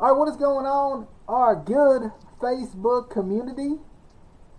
[0.00, 1.06] All right, what is going on?
[1.28, 3.76] Our good Facebook community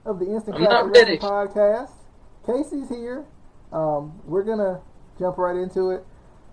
[0.05, 1.89] of the Instant Classic Podcast.
[2.45, 3.25] Casey's here.
[3.73, 4.81] Um, we're gonna
[5.17, 6.05] jump right into it.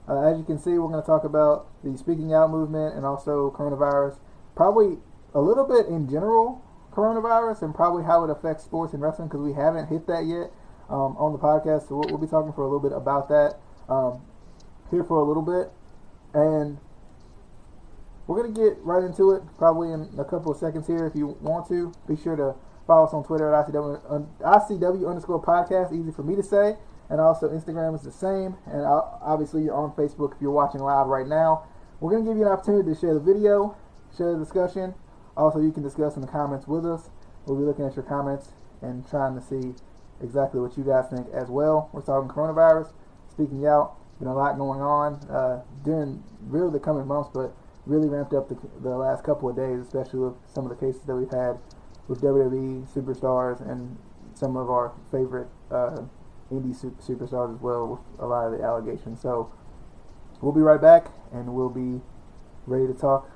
[0.09, 3.51] Uh, as you can see, we're gonna talk about the speaking out movement and also
[3.51, 4.17] coronavirus.
[4.57, 4.97] Probably
[5.35, 9.43] a little bit in general coronavirus and probably how it affects sports and wrestling because
[9.43, 10.49] we haven't hit that yet
[10.89, 11.89] um, on the podcast.
[11.89, 14.23] So we'll, we'll be talking for a little bit about that um,
[14.91, 15.69] here for a little bit,
[16.33, 16.79] and
[18.29, 21.07] we're gonna get right into it probably in a couple of seconds here.
[21.07, 22.55] If you want to, be sure to
[22.87, 25.99] follow us on Twitter at ICW, ICW underscore podcast.
[25.99, 26.77] Easy for me to say,
[27.09, 28.57] and also Instagram is the same.
[28.67, 31.65] And obviously you're on Facebook if you're watching live right now.
[32.01, 33.75] We're gonna give you an opportunity to share the video,
[34.17, 34.95] share the discussion.
[35.35, 37.09] Also, you can discuss in the comments with us.
[37.47, 38.51] We'll be looking at your comments
[38.83, 39.75] and trying to see
[40.23, 41.89] exactly what you guys think as well.
[41.93, 42.93] We're talking coronavirus,
[43.31, 43.95] speaking out.
[44.19, 47.55] Been a lot going on uh, during really the coming months, but
[47.89, 51.01] really ramped up the, the last couple of days, especially with some of the cases
[51.07, 51.59] that we've had
[52.07, 53.99] with WWE superstars and
[54.35, 56.03] some of our favorite uh,
[56.53, 59.21] indie su- superstars as well with a lot of the allegations.
[59.21, 59.51] So
[60.41, 62.01] we'll be right back and we'll be
[62.67, 63.31] ready to talk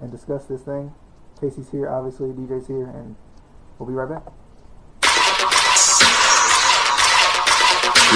[0.00, 0.94] and discuss this thing.
[1.40, 3.14] Casey's here, obviously, DJ's here, and
[3.78, 4.32] we'll be right back.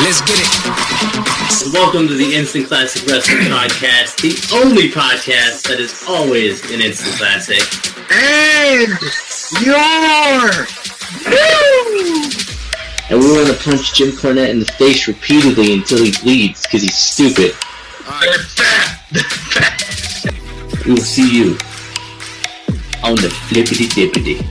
[0.03, 1.72] Let's get it.
[1.72, 7.14] Welcome to the Instant Classic Wrestling Podcast, the only podcast that is always an instant
[7.14, 7.62] classic.
[8.11, 8.98] And
[9.62, 9.78] your
[13.11, 16.83] And we want to punch Jim Cornette in the face repeatedly until he bleeds because
[16.83, 17.55] he's stupid.
[18.23, 19.06] They're fat.
[19.12, 20.84] They're fat.
[20.84, 21.53] We will see you
[23.05, 24.45] on the flippity dippity.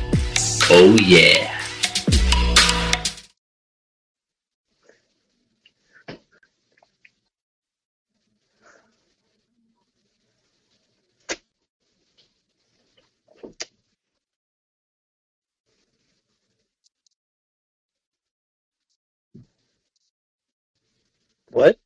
[0.70, 1.51] Oh yeah.
[21.52, 21.78] What?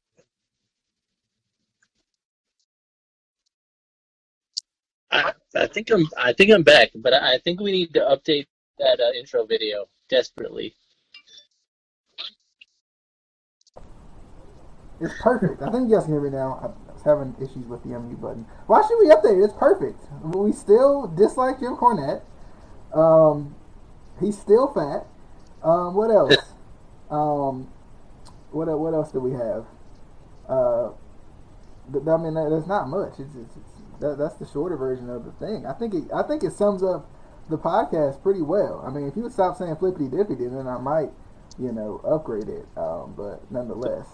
[5.11, 8.45] I, I think I'm I think I'm back, but I, think we need to update
[8.79, 10.75] that uh, intro video desperately.
[15.01, 15.61] It's perfect.
[15.61, 16.59] I think you guys can hear me now.
[16.61, 18.45] I was having issues with the unmute button.
[18.67, 19.45] Why should we update it?
[19.45, 19.99] It's perfect.
[20.23, 22.21] We still dislike Jim Cornette.
[22.93, 23.55] Um,
[24.21, 25.07] he's still fat.
[25.63, 26.35] Um, what else?
[27.09, 27.67] um,
[28.55, 29.65] what what else do we have?
[30.47, 30.91] Uh,
[31.91, 33.19] th- I mean, that- that's not much.
[33.19, 35.65] It's, it's, it's that, that's the shorter version of the thing.
[35.65, 37.09] I think it, I think it sums up
[37.49, 38.83] the podcast pretty well.
[38.85, 41.11] I mean, if you would stop saying flippity dippity, then I might,
[41.59, 42.65] you know, upgrade it.
[42.77, 44.07] Um, but nonetheless.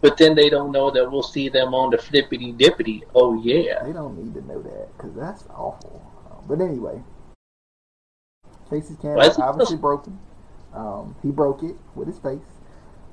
[0.00, 3.02] But then they don't know that we'll see them on the flippity dippity.
[3.14, 3.82] Oh yeah.
[3.84, 6.02] They don't need to know that because that's awful.
[6.30, 7.02] Uh, but anyway,
[8.68, 10.18] Casey's camera Why is is obviously broken.
[10.74, 12.53] Um, he broke it with his face.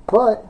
[0.06, 0.46] But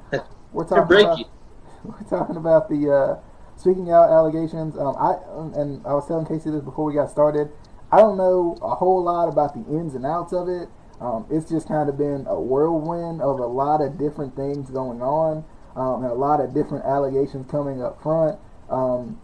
[0.52, 1.18] we're talking about
[1.84, 3.20] we're talking about the uh,
[3.56, 4.76] speaking out allegations.
[4.76, 5.14] Um, I
[5.60, 7.50] and I was telling Casey this before we got started.
[7.90, 10.68] I don't know a whole lot about the ins and outs of it.
[11.00, 15.02] Um, it's just kind of been a whirlwind of a lot of different things going
[15.02, 15.44] on,
[15.76, 18.38] um, and a lot of different allegations coming up front.
[18.70, 19.20] Um,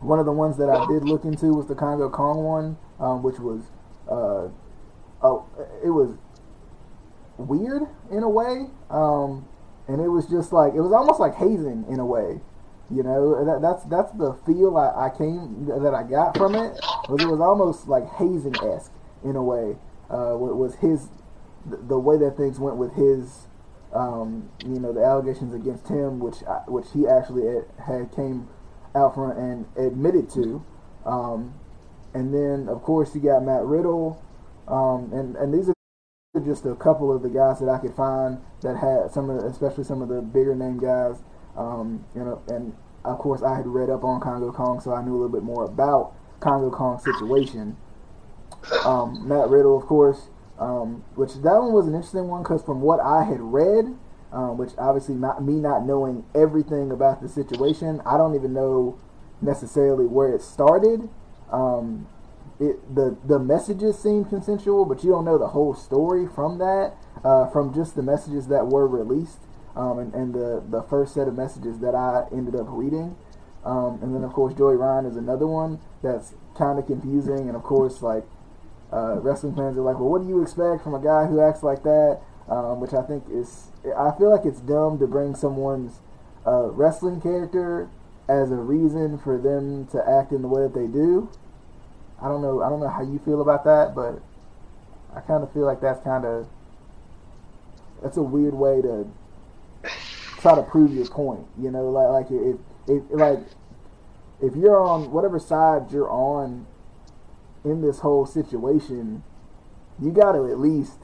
[0.00, 3.22] one of the ones that I did look into was the Kongo Kong one, um,
[3.22, 3.60] which was,
[4.08, 4.48] uh,
[5.22, 5.46] oh,
[5.84, 6.16] it was
[7.36, 9.46] weird in a way, um,
[9.90, 12.40] and it was just like it was almost like hazing in a way.
[12.92, 16.78] You know, that, that's that's the feel I, I came that I got from it.
[17.08, 18.92] Was it was almost like hazing esque
[19.24, 19.76] in a way.
[20.08, 21.08] Uh, was his
[21.66, 23.46] the, way that things went with his,
[23.92, 28.48] um, you know, the allegations against him, which I, which he actually had came
[28.94, 30.64] out front and admitted to.
[31.04, 31.54] Um,
[32.14, 34.22] and then of course you got Matt Riddle,
[34.68, 35.74] um, and and these are
[36.44, 39.46] just a couple of the guys that I could find that had some of, the,
[39.46, 41.16] especially some of the bigger name guys.
[41.56, 45.02] Um, you know, and of course I had read up on Kongo Kong, so I
[45.02, 47.76] knew a little bit more about Kongo Kong's situation.
[48.84, 50.28] Um, Matt Riddle, of course,
[50.58, 53.96] um, which that one was an interesting one because from what I had read,
[54.32, 58.98] um, which obviously not me not knowing everything about the situation, I don't even know
[59.40, 61.08] necessarily where it started.
[61.50, 62.06] Um,
[62.60, 66.94] it the the messages seem consensual, but you don't know the whole story from that.
[67.22, 69.40] Uh, from just the messages that were released,
[69.76, 73.14] um, and, and the the first set of messages that I ended up reading,
[73.64, 77.54] um, and then of course Joey Ryan is another one that's kind of confusing, and
[77.54, 78.24] of course like
[78.92, 81.62] uh, wrestling fans are like, well, what do you expect from a guy who acts
[81.62, 82.20] like that?
[82.48, 86.00] Um, which I think is, I feel like it's dumb to bring someone's
[86.44, 87.88] uh, wrestling character
[88.28, 91.30] as a reason for them to act in the way that they do.
[92.20, 92.62] I don't know.
[92.62, 94.20] I don't know how you feel about that, but
[95.14, 96.48] I kind of feel like that's kind of
[98.02, 99.06] that's a weird way to
[100.40, 101.46] try to prove your point.
[101.60, 102.56] You know, like like if
[102.86, 103.40] if like
[104.40, 106.66] if you're on whatever side you're on
[107.64, 109.22] in this whole situation,
[110.00, 110.98] you got to at least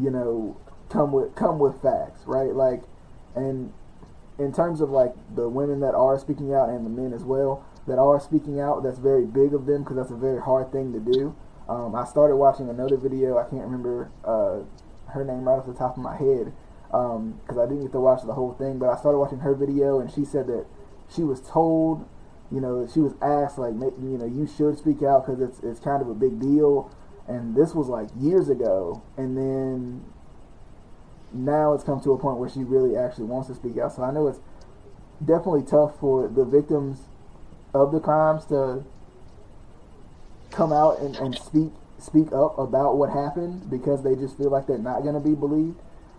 [0.00, 0.56] you know
[0.88, 2.54] come with come with facts, right?
[2.54, 2.82] Like,
[3.34, 3.72] and
[4.38, 7.64] in terms of like the women that are speaking out and the men as well
[7.86, 10.92] that are speaking out, that's very big of them because that's a very hard thing
[10.92, 11.36] to do.
[11.68, 13.38] Um, I started watching another video.
[13.38, 14.60] I can't remember uh,
[15.14, 16.52] her name right off the top of my head
[16.92, 18.78] um, because I didn't get to watch the whole thing.
[18.78, 20.66] But I started watching her video, and she said that
[21.14, 22.08] she was told,
[22.50, 25.80] you know, she was asked like, you know, you should speak out because it's it's
[25.80, 26.90] kind of a big deal.
[27.26, 30.04] And this was like years ago, and then
[31.32, 33.92] now it's come to a point where she really actually wants to speak out.
[33.94, 34.40] So I know it's
[35.24, 37.00] definitely tough for the victims
[37.72, 38.84] of the crimes to
[40.50, 41.72] come out and, and speak
[42.04, 45.34] speak up about what happened because they just feel like they're not going to be
[45.34, 45.78] believed.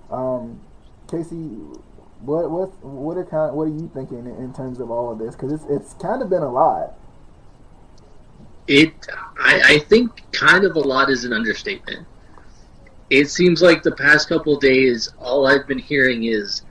[0.10, 0.60] Um,
[1.10, 1.36] Casey,
[2.22, 5.36] what what what are kind what are you thinking in, terms of all of this?
[5.36, 6.94] Because it's it's kind of been a lot.
[8.68, 8.94] It,
[9.40, 12.08] I, I think, kind of a lot is an understatement.
[13.12, 16.64] It seems like the past couple days, all I've been hearing is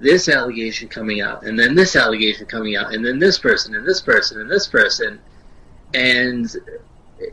[0.00, 3.86] this allegation coming out, and then this allegation coming out, and then this person, and
[3.86, 5.20] this person, and this person,
[5.94, 6.56] and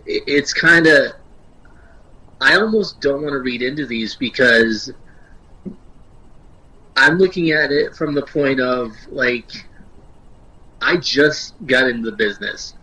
[0.05, 1.13] it's kind of.
[2.41, 4.91] I almost don't want to read into these because
[6.95, 9.49] I'm looking at it from the point of like
[10.81, 12.73] I just got into the business.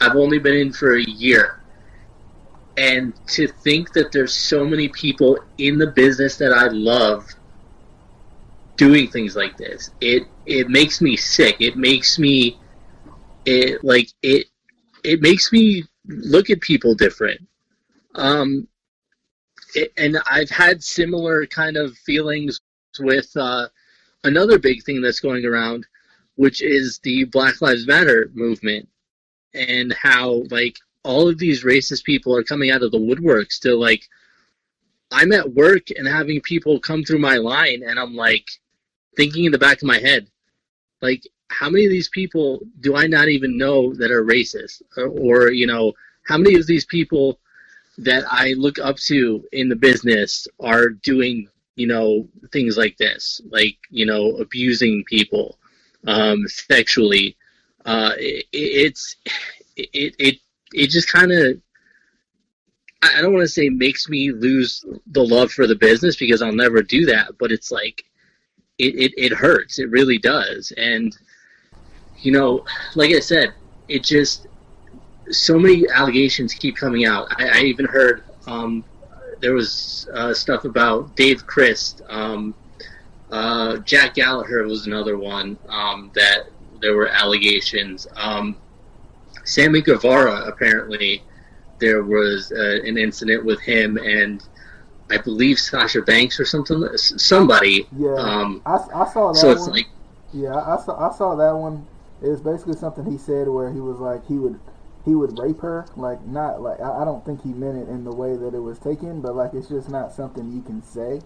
[0.00, 1.60] I've only been in for a year.
[2.76, 7.26] And to think that there's so many people in the business that I love
[8.76, 11.56] doing things like this, it it makes me sick.
[11.60, 12.58] It makes me
[13.44, 14.46] it like it
[15.04, 17.46] it makes me look at people different.
[18.14, 18.66] Um
[19.74, 22.60] it, and I've had similar kind of feelings
[22.98, 23.68] with uh,
[24.24, 25.86] another big thing that's going around,
[26.36, 28.88] which is the Black Lives Matter movement,
[29.54, 33.74] and how like all of these racist people are coming out of the woodworks to
[33.76, 34.02] like.
[35.10, 38.46] I'm at work and having people come through my line, and I'm like
[39.16, 40.28] thinking in the back of my head,
[41.00, 44.82] like, how many of these people do I not even know that are racist?
[44.96, 45.92] Or, or you know,
[46.24, 47.40] how many of these people
[47.96, 53.40] that I look up to in the business are doing, you know, things like this,
[53.50, 55.58] like, you know, abusing people
[56.06, 57.36] um, sexually.
[57.84, 59.16] Uh, it, it's,
[59.76, 60.36] it, it,
[60.74, 61.60] it just kind of,
[63.00, 66.52] I don't want to say makes me lose the love for the business because I'll
[66.52, 68.04] never do that, but it's like,
[68.76, 69.78] it, it, it hurts.
[69.78, 70.72] It really does.
[70.76, 71.16] And,
[72.20, 73.54] you know, like I said,
[73.88, 74.46] it just,
[75.30, 77.28] so many allegations keep coming out.
[77.40, 78.84] I, I even heard um,
[79.40, 82.02] there was uh, stuff about Dave Crist.
[82.08, 82.54] Um,
[83.30, 86.44] uh, Jack Gallagher was another one um, that
[86.80, 88.06] there were allegations.
[88.16, 88.56] Um,
[89.44, 91.22] Sammy Guevara apparently
[91.78, 94.42] there was uh, an incident with him and
[95.10, 96.86] I believe Sasha Banks or something.
[96.96, 97.86] Somebody.
[97.96, 99.72] Yeah, Um, I, I saw that so it's one.
[99.72, 99.88] like
[100.32, 101.86] Yeah, I saw I saw that one.
[102.22, 104.58] It was basically something he said where he was like he would
[105.04, 108.04] he would rape her, like not like I, I don't think he meant it in
[108.04, 111.20] the way that it was taken, but like it's just not something you can say.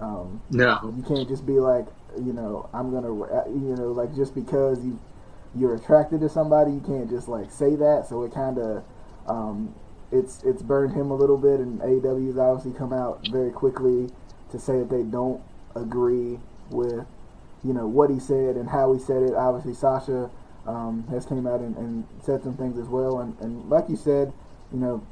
[0.00, 0.94] Um, no.
[0.96, 3.12] you can't just be like you know I'm gonna
[3.48, 4.98] you know like just because you
[5.54, 8.06] you're attracted to somebody, you can't just like say that.
[8.08, 8.84] So it kind of
[9.26, 9.74] um,
[10.12, 14.10] it's it's burned him a little bit, and AEW's obviously come out very quickly
[14.50, 15.42] to say that they don't
[15.74, 16.38] agree
[16.70, 17.06] with
[17.64, 19.34] you know what he said and how he said it.
[19.34, 20.30] Obviously, Sasha
[20.66, 23.96] um, has came out and, and said some things as well, and, and like you
[23.96, 24.32] said,
[24.72, 25.04] you know,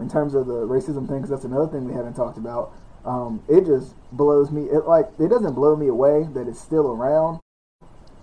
[0.00, 2.72] in terms of the racism thing, 'cause that's another thing we haven't talked about.
[3.04, 4.62] Um, it just blows me.
[4.64, 7.40] It like it doesn't blow me away that it's still around,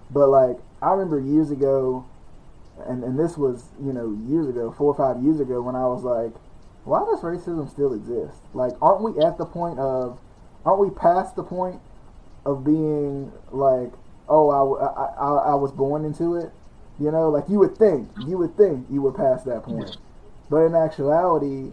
[0.10, 2.06] but like I remember years ago,
[2.88, 5.86] and and this was you know years ago, four or five years ago, when I
[5.86, 6.34] was like,
[6.84, 8.40] why does racism still exist?
[8.54, 10.20] Like, aren't we at the point of,
[10.66, 11.80] aren't we past the point
[12.46, 13.92] of being like,
[14.28, 14.86] oh, I
[15.22, 16.52] I I was born into it?
[17.00, 19.98] You know, like you would think, you would think you were past that point,
[20.50, 21.72] but in actuality,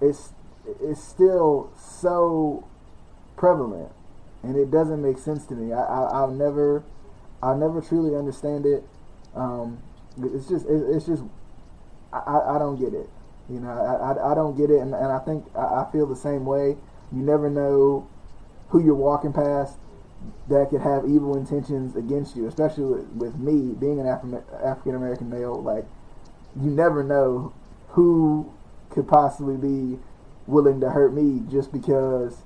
[0.00, 0.32] it's
[0.80, 2.68] it's still so
[3.36, 3.90] prevalent,
[4.42, 5.72] and it doesn't make sense to me.
[5.72, 6.84] I, I I'll never,
[7.42, 8.84] I'll never truly understand it.
[9.34, 9.82] Um,
[10.18, 11.24] it's just it, it's just
[12.12, 13.08] I, I I don't get it.
[13.48, 16.06] You know, I, I, I don't get it, and, and I think I, I feel
[16.06, 16.76] the same way.
[17.10, 18.08] You never know
[18.72, 19.76] who you're walking past
[20.48, 24.94] that could have evil intentions against you, especially with, with me being an Afri- African
[24.94, 25.60] American male.
[25.62, 25.84] Like,
[26.60, 27.52] you never know
[27.88, 28.52] who
[28.90, 29.98] could possibly be
[30.46, 32.38] willing to hurt me just because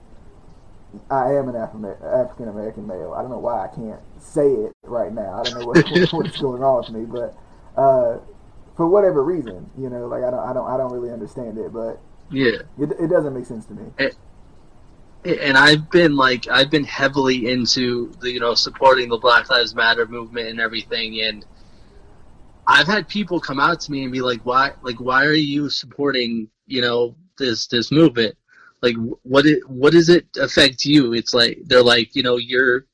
[1.11, 3.15] I am an African American male.
[3.17, 5.41] I don't know why I can't say it right now.
[5.41, 7.37] I don't know what, what's going on with me, but
[7.81, 8.19] uh,
[8.77, 11.73] for whatever reason, you know, like I don't, I don't, I don't really understand it,
[11.73, 12.63] but Yeah.
[12.79, 13.91] it, it doesn't make sense to me.
[13.99, 14.15] and
[15.57, 20.07] I've been like I've been heavily into the you know supporting the Black Lives Matter
[20.07, 21.45] movement and everything and
[22.67, 25.71] I've had people come out to me and be like why like why are you
[25.71, 28.37] supporting you know this this movement?
[28.83, 31.13] Like what it what does it affect you?
[31.13, 32.87] It's like they're like you know you're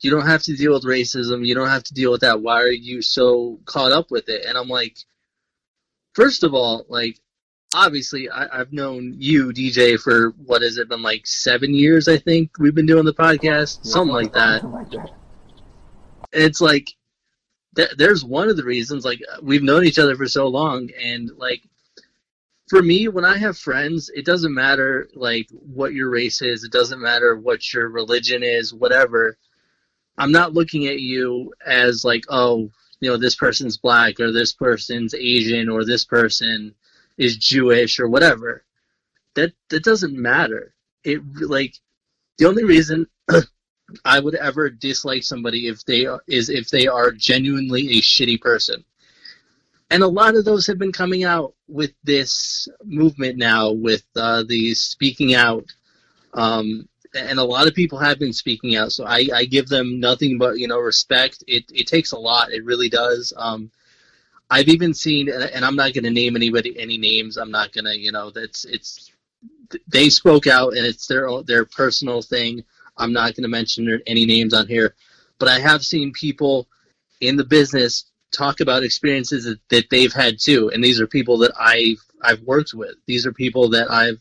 [0.00, 1.46] you don't have to deal with racism.
[1.46, 2.40] You don't have to deal with that.
[2.40, 4.44] Why are you so caught up with it?
[4.46, 4.96] And I'm like
[6.14, 7.18] first of all like
[7.74, 12.08] obviously I, I've known you, DJ, for what has it been like seven years?
[12.08, 14.62] I think we've been doing the podcast, Yeah, something like that.
[14.62, 15.10] Something like that.
[16.32, 16.88] It's like
[17.76, 19.04] th- there's one of the reasons.
[19.04, 21.62] Like we've known each other for so long, and like
[22.68, 26.64] for me, when I have friends, it doesn't matter like what your race is.
[26.64, 28.74] It doesn't matter what your religion is.
[28.74, 29.38] Whatever.
[30.18, 32.70] I'm not looking at you as like, oh,
[33.00, 36.74] you know, this person's black or this person's Asian or this person
[37.18, 38.64] is Jewish or whatever.
[39.34, 40.72] That that doesn't matter.
[41.04, 41.74] It like
[42.38, 43.06] the only reason
[44.04, 48.40] I would ever dislike somebody if they are, is if they are genuinely a shitty
[48.40, 48.84] person.
[49.90, 54.44] And a lot of those have been coming out with this movement now, with uh,
[54.46, 55.64] the speaking out,
[56.34, 58.92] um, and a lot of people have been speaking out.
[58.92, 61.42] So I, I give them nothing but you know respect.
[61.46, 62.52] It it takes a lot.
[62.52, 63.32] It really does.
[63.36, 63.70] Um,
[64.50, 67.36] I've even seen, and I'm not going to name anybody any names.
[67.36, 69.12] I'm not going to, you know, that's it's
[69.86, 72.64] they spoke out and it's their own, their personal thing.
[72.96, 74.94] I'm not going to mention any names on here,
[75.38, 76.66] but I have seen people
[77.20, 81.38] in the business talk about experiences that, that they've had too, and these are people
[81.38, 82.96] that I've I've worked with.
[83.06, 84.18] These are people that I've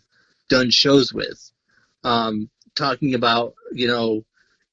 [0.50, 1.52] done shows with,
[2.04, 4.26] um, talking about you know,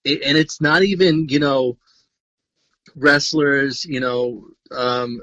[0.04, 1.78] it, and it's not even you know
[2.96, 5.20] wrestlers, you know, um,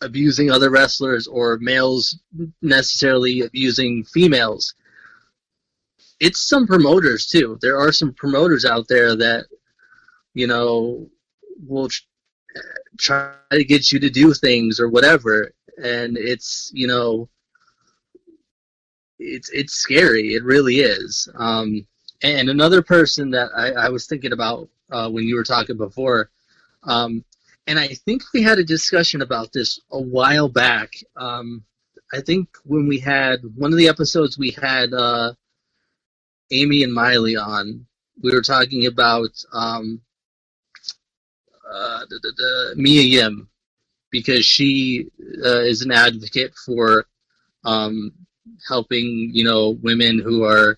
[0.00, 2.18] abusing other wrestlers or males
[2.62, 4.74] necessarily abusing females.
[6.20, 7.58] It's some promoters too.
[7.62, 9.46] There are some promoters out there that,
[10.34, 11.08] you know,
[11.66, 11.88] will
[12.98, 15.52] try to get you to do things or whatever,
[15.82, 17.28] and it's you know,
[19.18, 20.34] it's it's scary.
[20.34, 21.28] It really is.
[21.36, 21.86] Um,
[22.22, 26.30] and another person that I, I was thinking about uh, when you were talking before,
[26.82, 27.24] um,
[27.70, 30.90] and I think we had a discussion about this a while back.
[31.16, 31.62] Um,
[32.12, 35.34] I think when we had one of the episodes we had uh,
[36.50, 37.86] Amy and Miley on,
[38.20, 40.00] we were talking about um,
[41.72, 43.48] uh, the, Mia Yim
[44.10, 45.06] because she
[45.44, 47.06] uh, is an advocate for
[47.64, 48.10] um,
[48.66, 50.76] helping you know women who are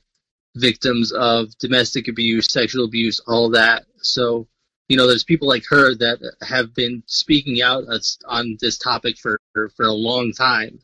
[0.56, 3.86] victims of domestic abuse, sexual abuse, all that.
[4.02, 4.46] So
[4.92, 7.84] you know, there's people like her that have been speaking out
[8.26, 10.78] on this topic for for a long time,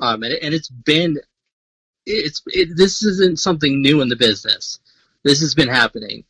[0.00, 1.20] um, and and it's been
[2.04, 4.80] it's it, this isn't something new in the business.
[5.22, 6.24] This has been happening,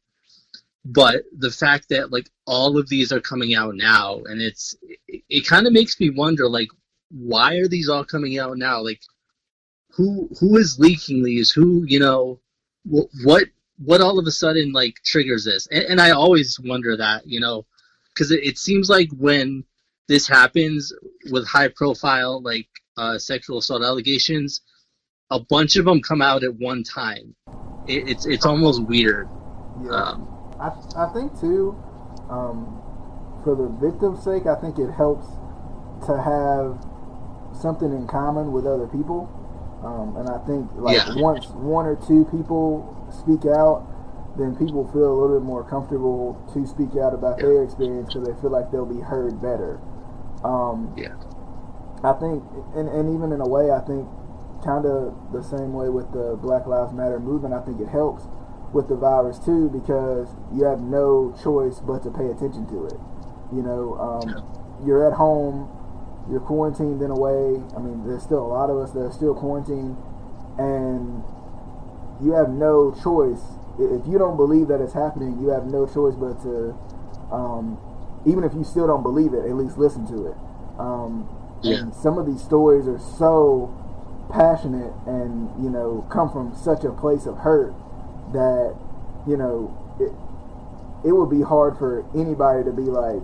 [0.84, 4.76] but the fact that like all of these are coming out now, and it's
[5.08, 6.68] it, it kind of makes me wonder like
[7.10, 8.82] why are these all coming out now?
[8.82, 9.00] Like
[9.92, 11.50] who who is leaking these?
[11.50, 12.38] Who you know
[12.84, 13.44] wh- what
[13.78, 17.40] what all of a sudden like triggers this and, and i always wonder that you
[17.40, 17.64] know
[18.12, 19.64] because it, it seems like when
[20.08, 20.92] this happens
[21.30, 24.60] with high profile like uh, sexual assault allegations
[25.30, 27.34] a bunch of them come out at one time
[27.88, 29.28] it, it's it's almost weird
[29.82, 29.90] Yeah.
[29.90, 30.28] um,
[30.60, 31.76] I, I think too,
[32.30, 32.80] um,
[33.42, 35.26] for the victim's sake, I think it helps
[36.06, 36.78] to have
[37.60, 39.28] something in common with other people.
[39.84, 41.22] Um, and I think like Yeah.
[41.22, 43.82] once one or two people speak out,
[44.36, 47.46] then people feel a little bit more comfortable to speak out about Yeah.
[47.48, 49.78] their experience because they feel like they'll be heard better.
[50.42, 51.12] Um, Yeah.
[52.02, 52.42] I think,
[52.74, 54.06] and, and even in a way, I think
[54.64, 57.52] kind of the same way with the Black Lives Matter movement.
[57.54, 58.26] I think it helps
[58.72, 62.98] with the virus too because you have no choice but to pay attention to it.
[63.52, 64.42] You know, um,
[64.84, 65.68] you're at home,
[66.30, 67.60] you're quarantined in a way.
[67.76, 69.96] I mean, there's still a lot of us that are still quarantined,
[70.58, 71.22] and
[72.22, 73.42] you have no choice.
[73.78, 76.74] If you don't believe that it's happening, you have no choice but to,
[77.32, 77.78] um,
[78.24, 80.36] even if you still don't believe it, at least listen to it.
[80.78, 81.28] Um,
[81.62, 81.78] Yeah.
[81.78, 83.72] And some of these stories are so
[84.30, 87.74] passionate and you know come from such a place of hurt
[88.32, 88.74] that
[89.26, 90.12] you know it
[91.08, 93.22] it would be hard for anybody to be like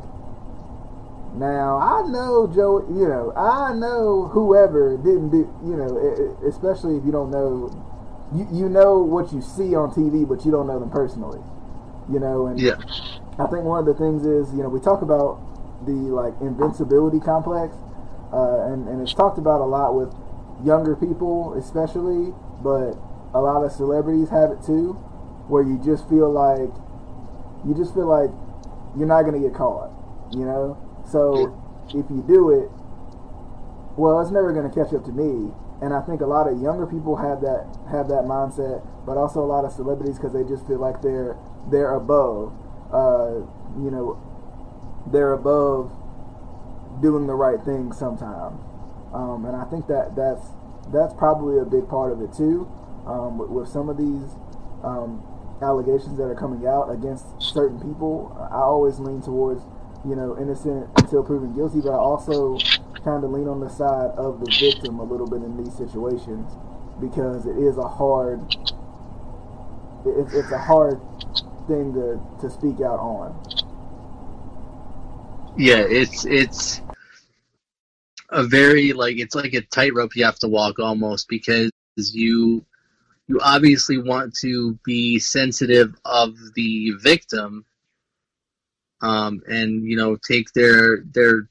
[1.35, 2.85] Now I know Joe.
[2.89, 5.49] You know I know whoever didn't do.
[5.65, 7.71] You know, especially if you don't know,
[8.35, 11.41] you you know what you see on TV, but you don't know them personally.
[12.11, 12.77] You know, and Yeah.
[13.39, 15.41] I think one of the things is, you know, we talk about
[15.87, 17.75] the like invincibility complex,
[18.33, 20.13] uh, and and it's talked about a lot with
[20.65, 22.99] younger people, especially, but
[23.33, 24.95] a lot of celebrities have it too,
[25.49, 26.71] where you just feel like
[27.65, 28.31] you just feel like
[28.99, 29.91] you're not gonna get caught,
[30.33, 30.77] you know.
[31.09, 31.55] So
[31.89, 32.71] if you do it,
[33.97, 35.53] well, it's never gonna catch up to me.
[35.83, 39.41] And I think a lot of younger people have that have that mindset, but also
[39.41, 41.37] a lot of celebrities because they just feel like they're
[41.71, 42.53] they're above,
[42.93, 43.41] uh,
[43.81, 44.21] you know,
[45.11, 45.91] they're above
[47.01, 48.61] doing the right thing sometimes.
[49.13, 50.49] Um, and I think that that's
[50.93, 52.69] that's probably a big part of it too.
[53.07, 54.37] Um, with, with some of these
[54.85, 55.25] um,
[55.63, 59.63] allegations that are coming out against certain people, I always lean towards
[60.07, 62.59] you know innocent until proven guilty, but I also
[63.05, 66.53] kind of lean on the side of the victim a little bit in these situations
[67.01, 68.41] because it is a hard
[70.07, 71.01] it, it's a hard
[71.67, 73.37] thing to, to speak out on.
[75.57, 76.81] Yeah, it's it's
[78.31, 82.65] a very like it's like a tightrope you have to walk almost because you
[83.27, 87.65] you obviously want to be sensitive of the victim
[89.03, 91.49] um, and you know take their their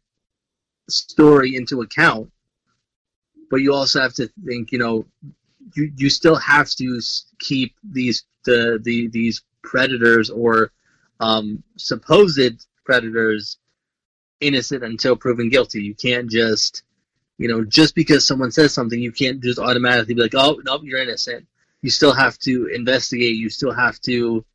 [0.90, 2.32] story into account
[3.50, 5.06] but you also have to think you know
[5.76, 7.00] you you still have to
[7.40, 10.72] keep these the, the these predators or
[11.20, 13.58] um, supposed predators
[14.40, 15.84] innocent until proven guilty.
[15.84, 16.84] You can't just,
[17.38, 20.82] you know, just because someone says something, you can't just automatically be like, oh, no,
[20.82, 21.46] you're innocent.
[21.82, 23.36] You still have to investigate.
[23.36, 24.46] You still have to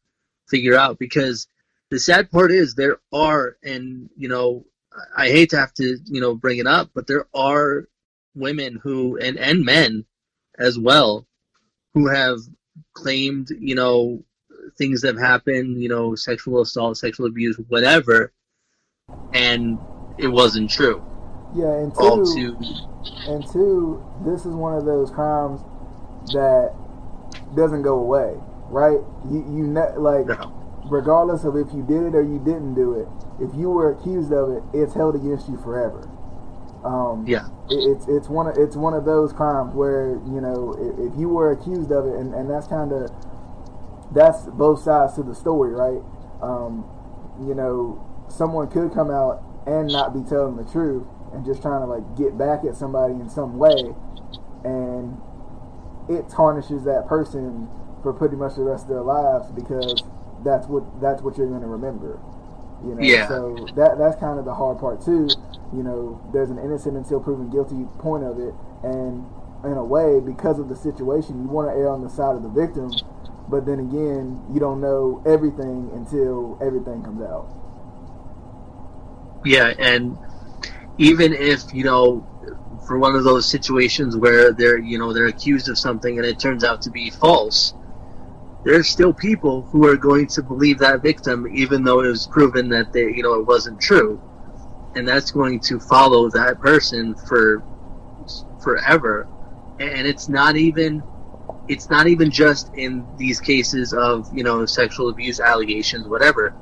[0.49, 1.47] figure out because
[1.95, 4.67] the sad part is there are, and, you know,
[5.17, 7.89] I hate to have to, you know, bring it up, but there are
[8.35, 10.05] women who, and, and men
[10.59, 11.25] as well,
[11.95, 12.39] who have
[12.95, 14.25] claimed, you know,
[14.77, 18.33] things that have happened, you know, sexual assault, sexual abuse, whatever,
[19.33, 19.79] and
[20.19, 21.01] it wasn't true.
[21.55, 22.57] Yeah, and two,
[23.29, 25.61] and two, this is one of those crimes
[26.33, 26.75] that
[27.55, 28.35] doesn't go away,
[28.69, 28.99] right?
[29.31, 30.64] You you ne- like No.
[30.87, 33.09] Regardless of if you did it or you didn't do it,
[33.43, 36.09] if you were accused of it, it's held against you forever.
[36.85, 37.47] Um, Yeah.
[37.71, 41.19] it, it's it's one of it's one of those crimes where you know if, if
[41.19, 43.11] you were accused of it, and, and that's kind of
[44.13, 46.03] that's both sides to the story, right?
[46.43, 46.85] Um,
[47.41, 51.81] you know, someone could come out and not be telling the truth and just trying
[51.81, 53.95] to like get back at somebody in some way,
[54.63, 55.17] and
[56.09, 57.69] it tarnishes that person
[58.03, 60.03] for pretty much the rest of their lives because
[60.45, 62.21] that's what that's what you're going to remember.
[62.85, 63.29] You know, Yeah.
[63.29, 65.29] so that that's kind of the hard part too.
[65.75, 69.25] You know, there's an innocent until proven guilty point of it, and
[69.65, 72.43] in a way, because of the situation, you want to err on the side of
[72.43, 72.91] the victim,
[73.49, 77.49] but then again, you don't know everything until everything comes out.
[79.45, 80.17] Yeah, and
[80.99, 82.27] even if you know,
[82.87, 86.39] for one of those situations where they're you know they're accused of something and it
[86.39, 87.75] turns out to be false,
[88.65, 92.69] there's still people who are going to believe that victim even though it was proven
[92.71, 94.21] that they you know it wasn't true,
[94.95, 97.63] and that's going to follow that person for
[98.63, 99.29] forever,
[99.79, 101.03] and it's not even
[101.69, 106.55] it's not even just in these cases of you know sexual abuse allegations whatever.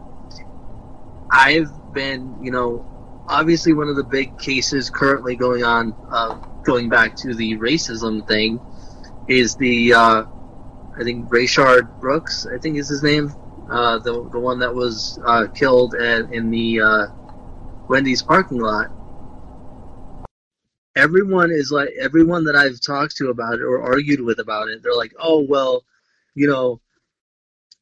[1.32, 6.90] I've been, you know, obviously one of the big cases currently going on, uh, going
[6.90, 8.60] back to the racism thing,
[9.28, 10.24] is the, uh,
[10.98, 13.32] I think Rayshard Brooks, I think is his name,
[13.70, 17.06] uh, the the one that was uh, killed at, in the uh,
[17.88, 18.90] Wendy's parking lot.
[20.94, 24.82] Everyone is like everyone that I've talked to about it or argued with about it.
[24.82, 25.84] They're like, oh well,
[26.34, 26.80] you know,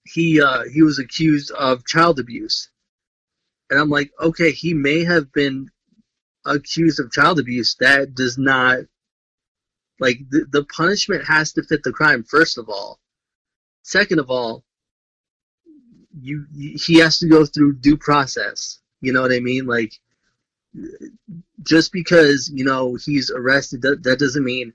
[0.05, 2.70] he uh, he was accused of child abuse.
[3.68, 5.70] And I'm like, okay, he may have been
[6.44, 7.77] accused of child abuse.
[7.79, 8.79] That does not,
[10.01, 12.99] like, the, the punishment has to fit the crime, first of all.
[13.83, 14.65] Second of all,
[16.21, 18.81] you, he has to go through due process.
[19.01, 19.67] You know what I mean?
[19.67, 19.93] Like,
[21.63, 24.73] just because, you know, he's arrested, that, that doesn't mean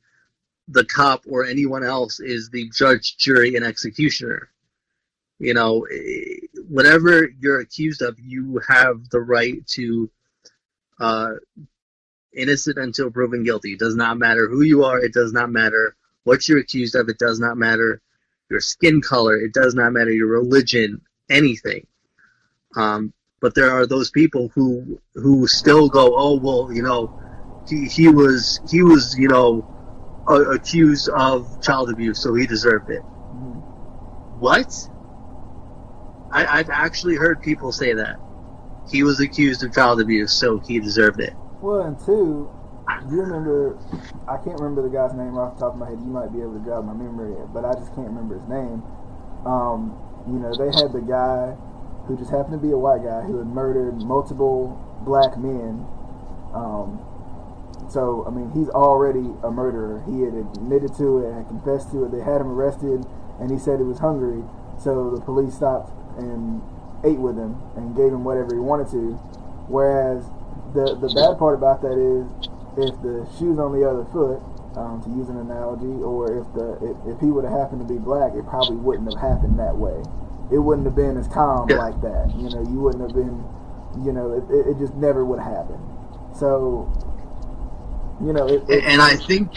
[0.67, 4.49] the cop or anyone else is the judge, jury, and executioner.
[5.39, 5.85] You know,
[6.67, 10.09] whatever you're accused of, you have the right to
[10.99, 11.33] uh,
[12.35, 13.73] innocent until proven guilty.
[13.73, 14.99] It does not matter who you are.
[14.99, 17.09] It does not matter what you're accused of.
[17.09, 18.01] It does not matter
[18.49, 19.37] your skin color.
[19.37, 21.01] It does not matter your religion.
[21.29, 21.87] Anything.
[22.75, 27.19] Um, but there are those people who who still go, oh well, you know,
[27.67, 29.71] he he was he was you know
[30.27, 33.01] accused of child abuse, so he deserved it.
[34.39, 34.73] What?
[36.31, 38.19] I, I've actually heard people say that
[38.89, 41.33] he was accused of child abuse, so he deserved it.
[41.65, 42.45] Well, and two,
[43.09, 43.81] you remember?
[44.29, 45.97] I can't remember the guy's name off the top of my head.
[45.97, 48.85] You might be able to jog my memory, but I just can't remember his name.
[49.49, 49.97] Um,
[50.29, 51.57] you know, they had the guy
[52.05, 54.77] who just happened to be a white guy who had murdered multiple
[55.09, 55.89] black men.
[56.53, 57.01] Um,
[57.89, 60.05] so, I mean, he's already a murderer.
[60.05, 62.13] He had admitted to it, had confessed to it.
[62.13, 63.09] They had him arrested,
[63.41, 64.45] and he said he was hungry.
[64.77, 65.89] So the police stopped
[66.21, 66.61] and
[67.01, 69.17] ate with him and gave him whatever he wanted to.
[69.65, 70.29] Whereas
[70.75, 72.27] the the bad part about that is
[72.77, 74.43] if the shoe's on the other foot,
[74.75, 77.87] um, to use an analogy, or if the if, if he would have happened to
[77.87, 79.95] be black, it probably wouldn't have happened that way.
[80.51, 81.77] It wouldn't have been as calm Yeah.
[81.77, 82.35] like that.
[82.35, 83.43] You know, you wouldn't have been.
[84.03, 85.79] You know, it, it, it just never would have happened.
[86.35, 86.91] So,
[88.21, 89.55] you know, it, it, And I think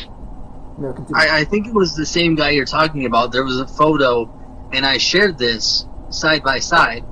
[0.78, 1.20] you know, continue.
[1.20, 3.33] I, I think it was the same guy you're talking about.
[3.33, 4.31] There was a photo,
[4.72, 7.04] and I shared this side by side.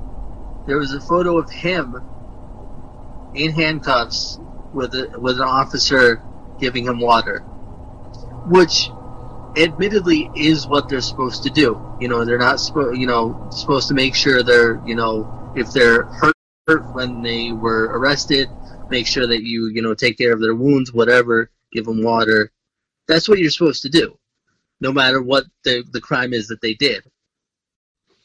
[0.66, 2.00] There was a photo of him
[3.36, 4.38] in handcuffs
[4.72, 6.22] with a, with an officer
[6.58, 7.40] giving him water,
[8.48, 8.90] which
[9.56, 11.80] admittedly is what they're supposed to do.
[12.00, 15.70] You know, they're not supposed you know supposed to make sure they're you know if
[15.72, 16.34] they're hurt
[16.92, 18.48] when they were arrested,
[18.90, 22.52] make sure that you you know take care of their wounds, whatever, give them water.
[23.08, 24.18] That's what you're supposed to do,
[24.80, 27.04] no matter what the the crime is that they did.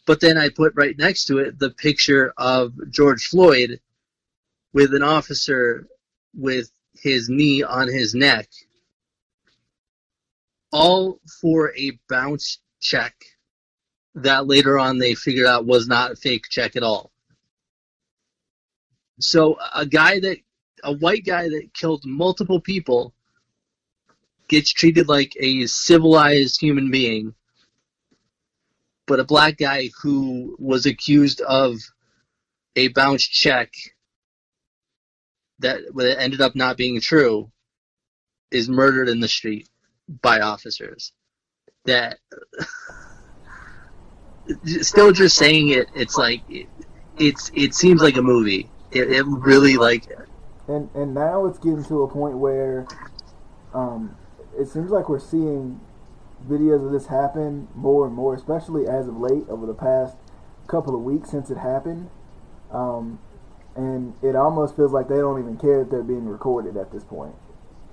[0.08, 3.80] But then I put right next to it the picture of George Floyd
[4.74, 5.88] with an officer
[6.36, 8.48] with his knee on his neck,
[10.72, 13.14] all for a bounce check
[14.16, 17.12] that later on they figured out was not a fake check at all.
[19.20, 20.38] So a guy that
[20.84, 23.14] a white guy that killed multiple people
[24.48, 27.34] gets treated like a civilized human being,
[29.06, 31.78] but a black guy who was accused of
[32.76, 33.72] a bounce check
[35.62, 37.52] that that ended up not being true
[38.52, 39.70] is murdered in the street
[40.22, 41.14] by officers.
[41.86, 42.20] That
[44.82, 46.68] still just saying it, it's like it,
[47.18, 48.70] it's it seems like a movie.
[48.92, 50.08] It, it really like
[50.68, 52.88] and and now it's getting to a point where
[53.74, 54.16] um,
[54.58, 55.80] it seems like we're seeing
[56.48, 60.16] videos of this happen more and more, especially as of late over the past
[60.68, 62.10] couple of weeks since it happened.
[62.72, 63.20] Um,
[63.76, 67.04] and it almost feels like they don't even care that they're being recorded at this
[67.04, 67.36] point,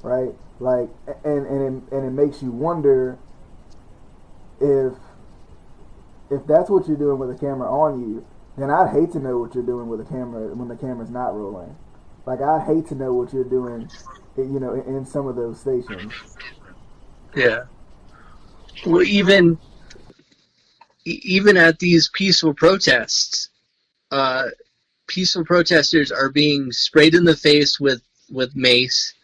[0.03, 0.35] right?
[0.61, 0.89] Like,
[1.25, 3.19] and and it, and it makes you wonder
[4.61, 4.95] if
[6.31, 9.39] if that's what you're doing with a camera on you, then I'd hate to know
[9.39, 11.77] what you're doing with a camera when the camera's not rolling.
[12.27, 13.89] Like I'd hate to know what you're doing,
[14.37, 16.13] you know, in, in some of those stations.
[17.35, 17.65] Yeah.
[18.85, 19.59] Well, even
[21.05, 23.49] even at these peaceful protests,
[24.11, 24.49] uh,
[25.09, 29.15] peaceful protesters are being sprayed in the face with with mace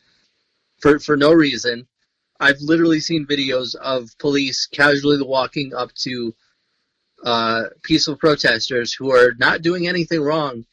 [0.80, 1.86] for for no reason.
[2.40, 6.34] I've literally seen videos of police casually walking up to
[7.24, 10.64] uh, peaceful protesters who are not doing anything wrong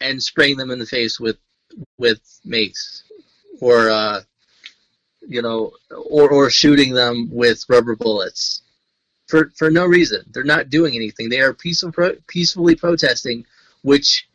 [0.00, 1.36] and spraying them in the face with
[1.98, 3.04] with mace
[3.60, 4.20] or uh,
[5.28, 8.62] you know, or or shooting them with rubber bullets
[9.26, 10.24] for for no reason.
[10.32, 11.28] They're not doing anything.
[11.28, 13.44] They are peaceful pro- peacefully protesting,
[13.86, 14.28] which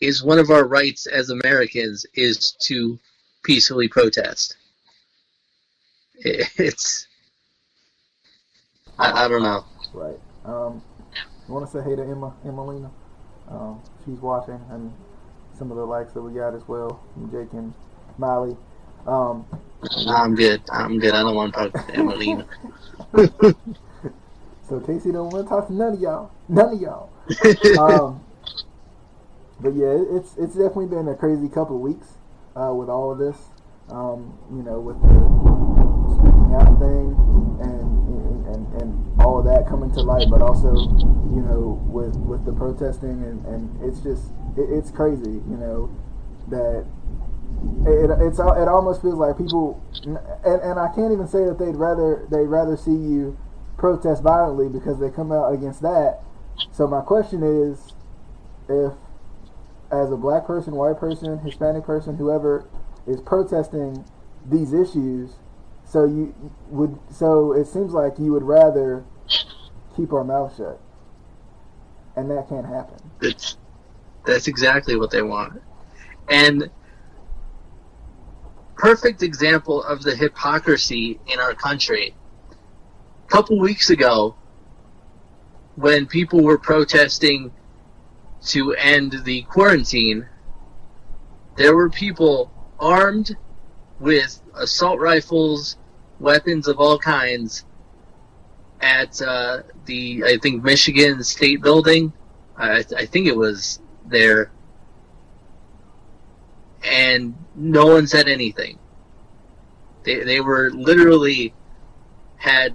[0.00, 2.98] is one of our rights as Americans is to
[3.44, 4.56] peacefully protest.
[6.24, 7.06] It's
[8.98, 9.64] I, I don't know.
[9.92, 10.18] Right.
[10.46, 10.82] Um,
[11.46, 12.90] you want to say hey to Emma, Emmalina?
[13.50, 14.90] Um, she's watching, and
[15.58, 17.74] some of the likes that we got as well from Jake and
[18.16, 18.56] Molly.
[19.06, 19.44] Um,
[20.08, 20.62] I'm good.
[20.72, 21.12] I'm good.
[21.12, 22.46] I don't want to talk to Emelina.
[24.66, 26.30] so Casey don't want to talk to none of y'all.
[26.48, 27.10] None of y'all.
[27.78, 28.25] um,
[29.60, 32.06] but yeah, it's it's definitely been a crazy couple of weeks
[32.54, 33.36] uh, with all of this.
[33.88, 35.14] Um, you know, with the
[36.18, 37.14] speaking out thing
[37.62, 42.44] and, and and all of that coming to light, but also you know with with
[42.44, 45.40] the protesting and, and it's just it, it's crazy.
[45.46, 45.90] You know
[46.48, 46.84] that
[47.86, 51.76] it, it's it almost feels like people and, and I can't even say that they'd
[51.76, 53.38] rather they'd rather see you
[53.78, 56.20] protest violently because they come out against that.
[56.72, 57.92] So my question is,
[58.68, 58.92] if
[59.90, 62.66] as a black person, white person, Hispanic person, whoever
[63.06, 64.04] is protesting
[64.44, 65.34] these issues,
[65.84, 66.34] so you
[66.68, 69.04] would so it seems like you would rather
[69.96, 70.80] keep our mouth shut,
[72.16, 72.96] and that can't happen.
[73.20, 73.56] It's
[74.24, 75.62] That's exactly what they want.
[76.28, 76.70] And
[78.74, 82.14] perfect example of the hypocrisy in our country.
[82.50, 84.34] A couple weeks ago,
[85.76, 87.52] when people were protesting
[88.46, 90.26] to end the quarantine,
[91.56, 93.36] there were people armed
[93.98, 95.76] with assault rifles,
[96.20, 97.64] weapons of all kinds
[98.80, 102.12] at uh, the, I think, Michigan State Building.
[102.56, 104.50] I, I think it was there.
[106.84, 108.78] And no one said anything.
[110.04, 111.52] They, they were literally
[112.36, 112.74] had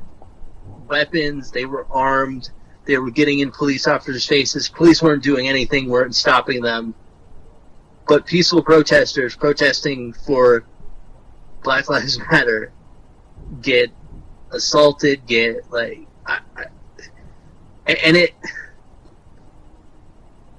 [0.87, 2.49] weapons, they were armed,
[2.91, 4.67] they were getting in police officers' faces.
[4.67, 6.93] Police weren't doing anything, weren't stopping them.
[8.05, 10.65] But peaceful protesters protesting for
[11.63, 12.73] Black Lives Matter
[13.61, 13.91] get
[14.51, 16.65] assaulted, get like, I, I,
[17.87, 18.33] and it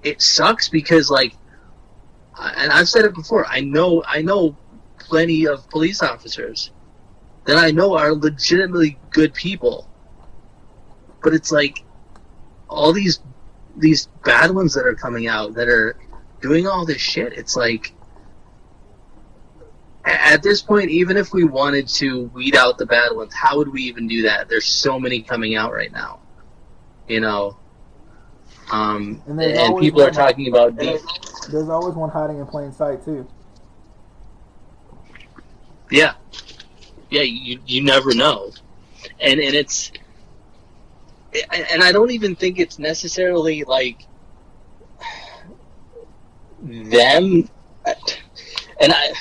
[0.03, 1.35] it sucks because like,
[2.39, 3.47] and I've said it before.
[3.47, 4.57] I know I know
[4.99, 6.71] plenty of police officers
[7.45, 9.87] that I know are legitimately good people,
[11.23, 11.85] but it's like
[12.73, 13.21] all these
[13.77, 15.97] these bad ones that are coming out that are
[16.41, 17.33] doing all this shit.
[17.33, 17.95] It's like
[20.05, 23.73] at this point, even if we wanted to weed out the bad ones, how would
[23.73, 24.49] we even do that?
[24.49, 26.21] There's so many coming out right now,
[27.09, 27.57] you know.
[28.71, 31.01] Um, And and, people are talking about the,
[31.51, 33.27] There's always one hiding in plain sight too.
[35.91, 36.15] yeah,
[37.11, 37.23] yeah.
[37.23, 38.51] You you never know,
[39.21, 39.93] and and it's
[41.53, 44.07] and I don't even think it's necessarily like
[46.63, 47.49] them,
[48.81, 49.13] and I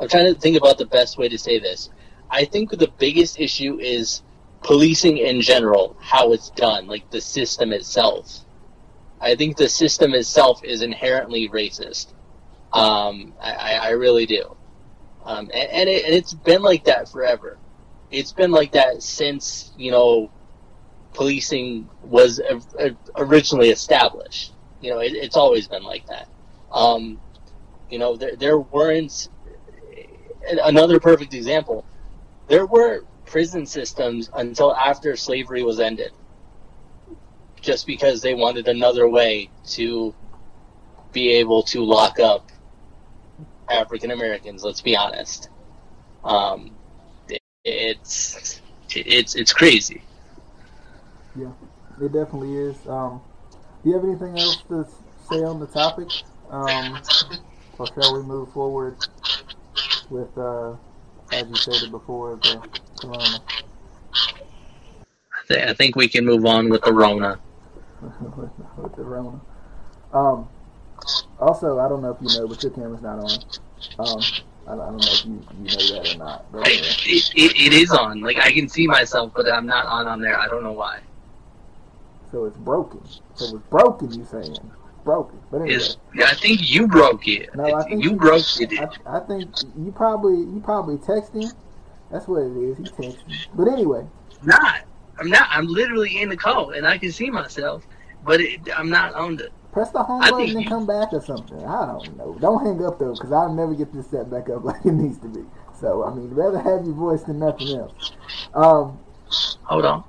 [0.00, 1.90] I'm trying to think about the best way to say this.
[2.30, 4.22] I think the biggest issue is
[4.62, 8.44] policing in general, how it's done, like the system itself.
[9.20, 12.12] I think the system itself is inherently racist.
[12.72, 14.56] Um, I, I really do.
[15.24, 17.58] Um, and, and, it, and it's been like that forever.
[18.10, 20.30] It's been like that since, you know,
[21.14, 22.40] policing was
[23.16, 24.52] originally established.
[24.80, 26.28] You know, it, it's always been like that.
[26.72, 27.20] Um,
[27.90, 29.28] you know, there, there weren't
[30.62, 31.84] another perfect example.
[32.48, 36.12] There were prison systems until after slavery was ended,
[37.60, 40.14] just because they wanted another way to
[41.12, 42.50] be able to lock up
[43.68, 44.64] African Americans.
[44.64, 45.48] Let's be honest.
[46.24, 46.72] Um,
[47.28, 50.02] it, it's it's it's crazy.
[52.00, 52.76] It definitely is.
[52.86, 53.20] Um,
[53.82, 54.86] do you have anything else to
[55.30, 56.08] say on the topic?
[56.50, 57.00] Um,
[57.78, 58.96] or shall we move forward
[60.10, 60.74] with, uh,
[61.32, 62.62] as you stated before, the
[63.00, 63.38] corona?
[65.32, 67.38] I, th- I think we can move on with the Rona.
[68.02, 69.40] with, the Rona.
[70.12, 70.48] Um,
[71.38, 73.30] also, I don't know if you know, but your camera's not on.
[73.98, 74.22] Um,
[74.66, 76.52] I, don't know if you, you know that or not.
[76.52, 78.20] But, uh, it, it, it is on.
[78.20, 80.38] Like I can see myself, but I'm not on on there.
[80.38, 81.00] I don't know why.
[82.30, 83.00] So it's broken.
[83.34, 84.58] So it's broken, you saying.
[85.04, 85.38] Broken.
[85.50, 85.76] But anyway.
[85.76, 87.54] Is yeah, I think you broke it.
[87.54, 88.78] No, I think you broke it.
[88.78, 91.54] I, I think you probably you probably texting.
[92.10, 92.76] That's what it is.
[92.76, 93.38] He texting.
[93.54, 94.06] But anyway,
[94.42, 94.82] not.
[95.18, 95.48] I'm not.
[95.50, 97.86] I'm literally in the call, and I can see myself,
[98.24, 99.50] but it, I'm not on the.
[99.72, 101.64] press the home button and you- come back or something.
[101.64, 102.36] I don't know.
[102.40, 105.18] Don't hang up though, because I'll never get this set back up like it needs
[105.18, 105.44] to be.
[105.80, 107.92] So I mean, rather have your voice than nothing else.
[108.54, 108.98] Um,
[109.62, 110.04] Hold on.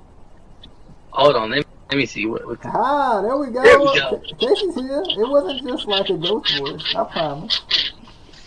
[1.10, 1.50] Hold on.
[1.50, 2.46] Let me, let me see what.
[2.46, 3.62] what ah, there we go.
[3.62, 4.22] There we go.
[4.38, 5.04] Casey's here.
[5.06, 6.94] It wasn't just like a ghost voice.
[6.96, 7.60] I promise.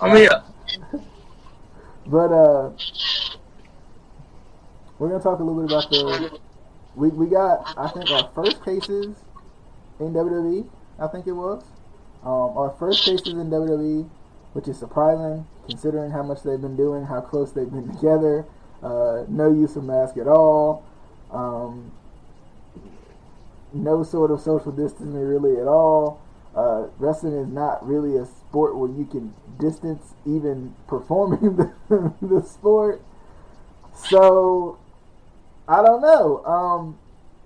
[0.02, 0.42] I'm here.
[2.08, 2.70] But uh,
[5.00, 6.40] we're gonna talk a little bit about the.
[6.96, 9.16] We we got I think our first cases
[10.00, 10.70] in WWE.
[11.00, 11.64] I think it was
[12.22, 14.08] um, our first cases in WWE,
[14.54, 18.46] which is surprising considering how much they've been doing, how close they've been together.
[18.84, 20.86] Uh, no use of mask at all.
[21.32, 21.92] Um,
[23.76, 26.22] no sort of social distancing really at all.
[26.56, 31.74] Uh, wrestling is not really a sport where you can distance even performing the,
[32.22, 33.02] the sport.
[33.94, 34.80] So
[35.68, 36.44] I don't know.
[36.46, 37.00] Um,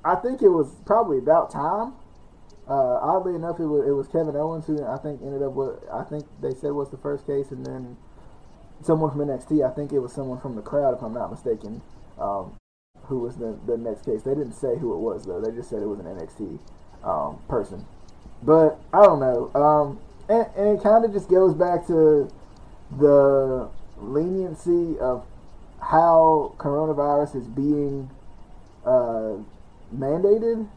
[0.03, 1.93] I think it was probably about time.
[2.67, 5.79] Uh, oddly enough, it was, it was Kevin Owens who I think ended up with.
[5.91, 7.97] I think they said was the first case, and then
[8.83, 9.65] someone from NXT.
[9.65, 11.81] I think it was someone from the crowd, if I'm not mistaken,
[12.19, 12.58] um,
[13.09, 14.23] who was the the next case.
[14.23, 15.41] They didn't say who it was though.
[15.41, 16.59] They just said it was an NXT
[17.03, 17.85] um, person.
[18.41, 19.51] But I don't know.
[19.53, 22.29] Um, and, and it kind of just goes back to
[22.97, 25.25] the leniency of
[25.81, 28.09] how coronavirus is being
[28.85, 29.37] uh,
[29.95, 30.69] mandated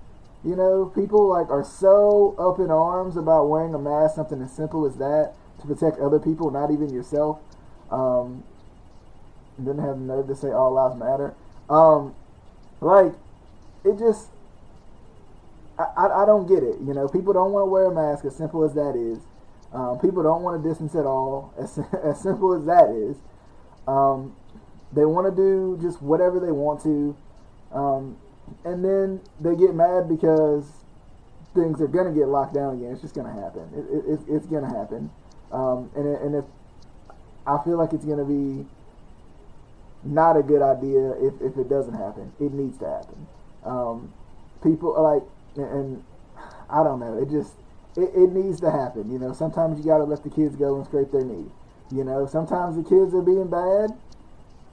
[0.44, 4.52] You know, people like are so up in arms about wearing a mask, something as
[4.52, 7.38] simple as that, to protect other people, not even yourself.
[7.90, 8.42] Um,
[9.58, 11.34] then have the nerve to say all lives matter.
[11.70, 12.14] Um,
[12.82, 13.14] like
[13.84, 14.28] it just,
[15.78, 16.80] I, I, I don't get it.
[16.80, 19.18] You know, people don't want to wear a mask, as simple as that is.
[19.72, 23.16] Um, people don't want to distance at all, as as simple as that is.
[23.88, 24.36] Um,
[24.92, 27.16] they want to do just whatever they want to.
[27.72, 28.18] Um,
[28.64, 30.64] and then they get mad because
[31.54, 32.92] things are gonna get locked down again.
[32.92, 33.62] It's just gonna happen.
[33.74, 35.10] It, it, it's, it's gonna happen.
[35.50, 36.44] Um, and and if
[37.46, 38.66] I feel like it's gonna be
[40.04, 42.32] not a good idea if, if it doesn't happen.
[42.40, 43.26] It needs to happen.
[43.64, 44.12] Um,
[44.62, 45.22] people are like,
[45.56, 46.02] and
[46.70, 47.18] I don't know.
[47.20, 47.52] It just
[47.96, 49.10] it, it needs to happen.
[49.10, 51.46] You know, sometimes you gotta let the kids go and scrape their knee.
[51.90, 53.90] You know, sometimes the kids are being bad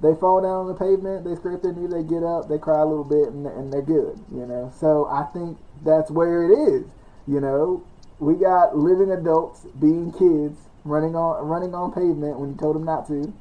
[0.01, 2.79] they fall down on the pavement, they scrape their knee, they get up, they cry
[2.79, 4.17] a little bit, and, and they're good.
[4.31, 6.85] You know, so I think that's where it is.
[7.27, 7.83] You know,
[8.19, 12.85] we got living adults being kids running on running on pavement when you told them
[12.85, 13.33] not to,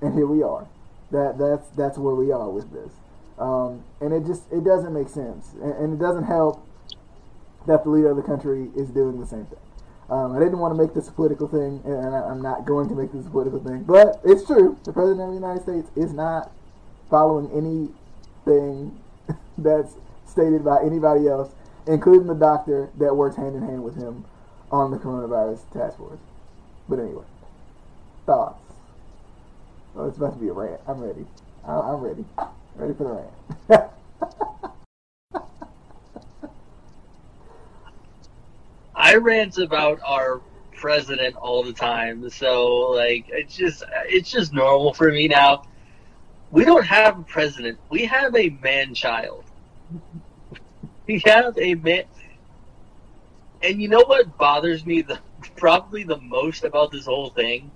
[0.00, 0.66] and here we are.
[1.10, 2.92] That that's that's where we are with this,
[3.38, 6.66] um, and it just it doesn't make sense, and, and it doesn't help
[7.66, 9.58] that the leader of the country is doing the same thing.
[10.08, 12.88] Um, I didn't want to make this a political thing, and I, I'm not going
[12.88, 14.78] to make this a political thing, but it's true.
[14.84, 16.52] The president of the United States is not
[17.10, 18.98] following anything
[19.58, 19.94] that's
[20.26, 21.52] stated by anybody else,
[21.86, 24.24] including the doctor that works hand in hand with him
[24.70, 26.20] on the coronavirus task force.
[26.88, 27.24] But anyway,
[28.26, 28.65] thoughts.
[29.96, 30.80] Oh, it's about to be a rant.
[30.86, 31.24] I'm ready.
[31.66, 32.24] I'm ready.
[32.76, 33.10] Ready for the
[33.70, 33.90] rant.
[38.94, 40.42] I rant about our
[40.74, 45.64] president all the time, so like it's just it's just normal for me now.
[46.50, 47.78] We don't have a president.
[47.88, 49.44] We have a man child.
[51.06, 52.04] We have a man
[53.62, 55.18] and you know what bothers me the
[55.56, 57.70] probably the most about this whole thing?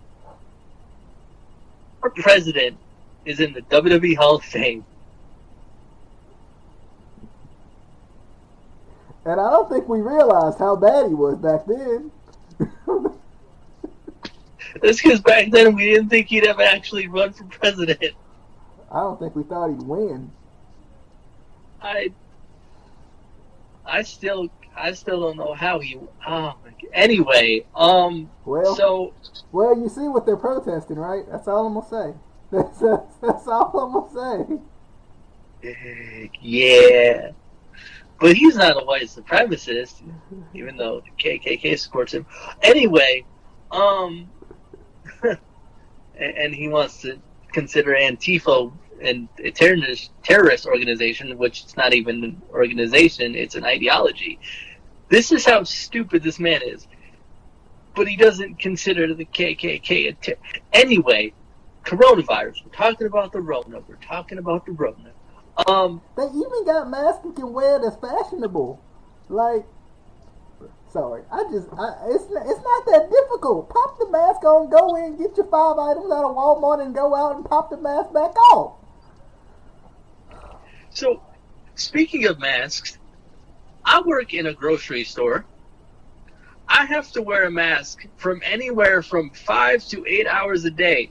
[2.03, 2.79] Our president
[3.25, 4.85] is in the WWE Hall of Fame.
[9.25, 12.11] and I don't think we realized how bad he was back then.
[14.83, 18.15] That's because back then we didn't think he'd ever actually run for president.
[18.91, 20.33] I don't think we thought he'd win.
[21.83, 22.13] I
[23.85, 25.99] I still I still don't know how he.
[26.27, 28.31] Oh g- anyway, um.
[28.45, 29.15] Well, So
[29.53, 31.25] well, you see what they're protesting, right?
[31.31, 32.19] That's all I'm gonna say.
[32.51, 34.61] That's that's, that's all I'm gonna
[35.63, 36.31] say.
[36.41, 37.31] yeah,
[38.21, 40.03] but he's not a white supremacist,
[40.55, 42.27] even though the KKK supports him.
[42.63, 43.25] Anyway,
[43.71, 44.29] um,
[46.19, 47.19] and, he wants to
[47.53, 53.65] consider Antifa an a terrorist terrorist organization, which it's not even an organization; it's an
[53.65, 54.39] ideology.
[55.11, 56.87] This is how stupid this man is.
[57.95, 60.37] But he doesn't consider the KKK a
[60.73, 61.35] anyway.
[61.85, 62.65] Coronavirus.
[62.65, 63.81] We're talking about the Rona.
[63.89, 65.11] We're talking about the Rona.
[65.67, 68.81] Um, They even got masks you can wear that's fashionable.
[69.29, 69.65] Like,
[70.93, 73.69] sorry, I just, I, it's it's not that difficult.
[73.71, 77.15] Pop the mask on, go in, get your five items out of Walmart, and go
[77.15, 78.77] out and pop the mask back off.
[80.91, 81.23] So,
[81.75, 82.99] speaking of masks,
[83.85, 85.45] I work in a grocery store.
[86.69, 91.11] I have to wear a mask from anywhere from five to eight hours a day.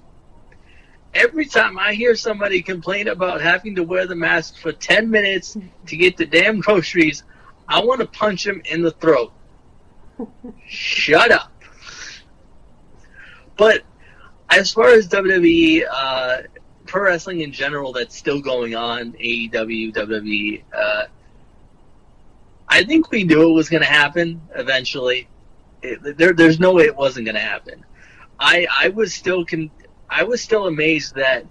[1.13, 5.57] Every time I hear somebody complain about having to wear the mask for 10 minutes
[5.87, 7.23] to get the damn groceries,
[7.67, 9.33] I want to punch him in the throat.
[10.67, 11.51] Shut up.
[13.57, 13.83] But
[14.49, 16.37] as far as WWE, uh,
[16.85, 20.63] pro wrestling in general that's still going on, AEW, WWE.
[20.73, 21.03] Uh,
[22.69, 25.27] I think we knew it was going to happen eventually.
[25.81, 27.83] It, there, there's no way it wasn't going to happen.
[28.39, 29.71] I, I was still con-
[30.09, 31.45] I was still amazed that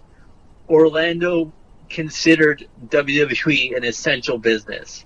[0.69, 1.53] Orlando
[1.89, 5.05] considered WWE an essential business.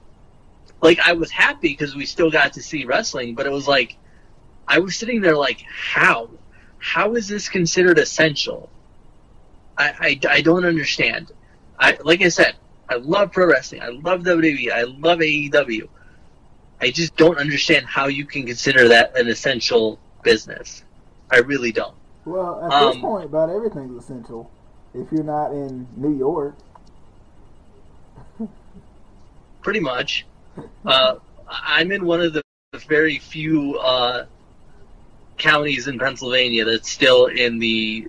[0.80, 3.96] Like I was happy because we still got to see wrestling, but it was like
[4.68, 6.30] I was sitting there like, how?
[6.78, 8.68] How is this considered essential?
[9.78, 11.32] I, I, I don't understand.
[11.78, 12.56] I like I said,
[12.88, 13.82] I love pro wrestling.
[13.82, 14.70] I love WWE.
[14.70, 15.88] I love AEW.
[16.82, 20.82] I just don't understand how you can consider that an essential business.
[21.30, 21.94] I really don't.
[22.24, 24.50] Well, at Um, this point, about everything's essential.
[24.92, 26.56] If you're not in New York,
[29.62, 30.26] Pretty much.
[30.84, 31.14] Uh,
[31.48, 32.42] I'm in one of the
[32.88, 34.26] very few uh,
[35.38, 38.08] counties in Pennsylvania that's still in the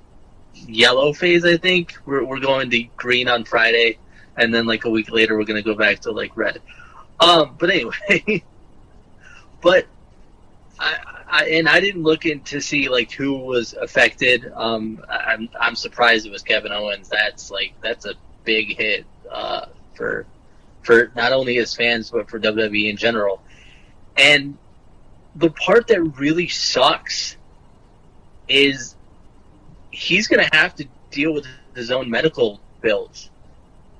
[0.55, 1.45] yellow phase.
[1.45, 3.99] I think we're we're going to green on Friday,
[4.35, 6.59] and then like a week later we're going to go back to like red.
[7.19, 8.43] Um, but anyway,
[9.63, 9.87] but
[10.79, 10.97] I,
[11.27, 14.51] I and I didn't look in to see like who was affected.
[14.53, 17.09] Um, I- I'm I'm surprised it was Kevin Owens.
[17.09, 20.25] That's like that's a big hit uh, for
[20.83, 23.41] for not only his fans but for WWE in general.
[24.17, 24.57] And
[25.35, 27.37] the part that really sucks
[28.47, 28.95] is
[29.89, 33.29] he's going to have to deal with his own medical bills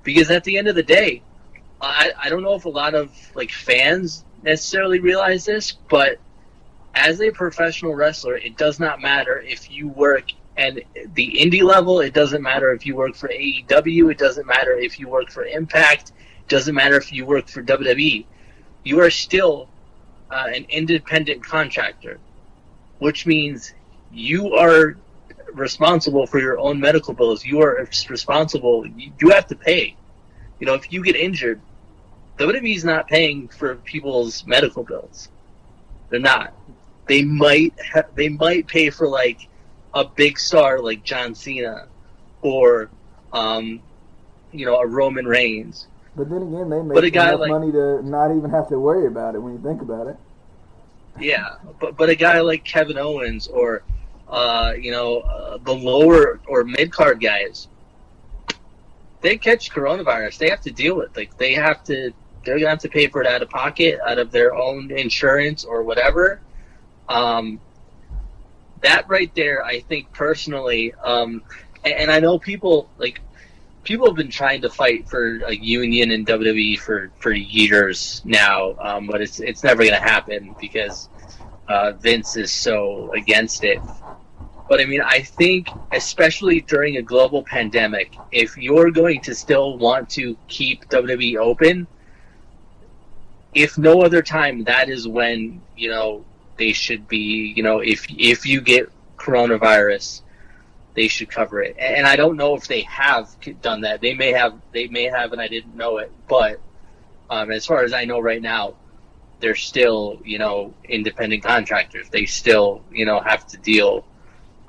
[0.03, 1.24] because at the end of the day,
[1.82, 6.19] I, I don't know if a lot of like fans necessarily realize this, but
[6.95, 10.25] as a professional wrestler, it does not matter if you work
[10.55, 10.83] and
[11.15, 12.01] the indie level.
[12.01, 14.11] It doesn't matter if you work for AEW.
[14.11, 16.09] It doesn't matter if you work for Impact.
[16.09, 18.25] It doesn't matter if you work for WWE.
[18.83, 19.69] You are still
[20.29, 22.19] uh, an independent contractor,
[22.99, 23.73] which means
[24.11, 24.97] you are
[25.53, 27.43] responsible for your own medical bills.
[27.45, 28.85] You are responsible.
[28.85, 29.95] You, you have to pay.
[30.59, 31.61] You know, if you get injured,
[32.38, 35.29] WWE is not paying for people's medical bills.
[36.09, 36.53] They're not.
[37.07, 39.47] They might ha- they might pay for like
[39.93, 41.88] a big star like John Cena
[42.41, 42.89] or
[43.31, 43.81] um,
[44.51, 45.88] you know a Roman Reigns.
[46.15, 49.36] But then again, they make enough like- money to not even have to worry about
[49.36, 50.17] it when you think about it.
[51.19, 53.84] Yeah, but but a guy like Kevin Owens or
[54.27, 57.67] uh, you know uh, the lower or mid card guys,
[59.21, 60.38] they catch coronavirus.
[60.38, 62.13] They have to deal with like they have to.
[62.43, 65.63] They're gonna have to pay for it out of pocket, out of their own insurance
[65.63, 66.41] or whatever.
[67.09, 67.59] Um,
[68.81, 71.41] that right there, I think personally, um,
[71.83, 73.21] and, and I know people like
[73.83, 78.75] people have been trying to fight for a union in WWE for, for years now,
[78.79, 81.09] um, but it's it's never to happen because
[81.67, 83.79] uh, Vince is so against it.
[84.69, 89.77] But I mean, I think especially during a global pandemic, if you're going to still
[89.77, 91.85] want to keep WWE open,
[93.53, 96.25] if no other time, that is when you know
[96.57, 97.53] they should be.
[97.55, 100.21] You know, if if you get coronavirus,
[100.93, 101.75] they should cover it.
[101.77, 103.29] And I don't know if they have
[103.61, 104.01] done that.
[104.01, 104.59] They may have.
[104.71, 106.11] They may have, and I didn't know it.
[106.27, 106.59] But
[107.29, 108.75] um, as far as I know right now,
[109.39, 112.09] they're still, you know, independent contractors.
[112.09, 114.05] They still, you know, have to deal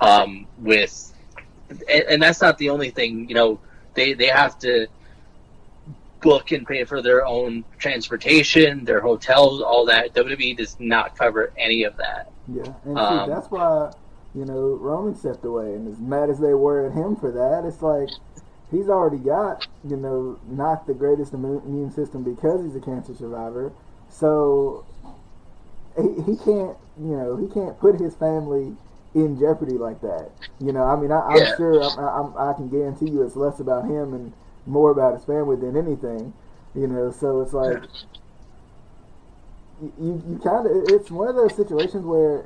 [0.01, 1.12] um, with,
[1.70, 3.28] and, and that's not the only thing.
[3.28, 3.61] You know,
[3.95, 4.89] they they have to
[6.25, 10.14] book and pay for their own transportation, their hotels, all that.
[10.14, 12.33] WWE does not cover any of that.
[12.47, 13.93] Yeah, and Um, see, that's why
[14.35, 17.64] you know Roman stepped away, and as mad as they were at him for that,
[17.66, 18.11] it's like
[18.70, 23.72] he's already got you know not the greatest immune system because he's a cancer survivor,
[24.11, 24.85] so
[25.97, 28.77] he, he can't you know he can't put his family
[29.14, 30.31] in jeopardy like that.
[30.61, 31.57] You know, I mean, I, I'm Yeah.
[31.57, 34.33] sure I'm, I'm, I can guarantee you it's less about him and
[34.67, 36.33] more about his family than anything.
[36.75, 37.83] You know, so it's like
[39.81, 42.45] you you, kind of it's one of those situations where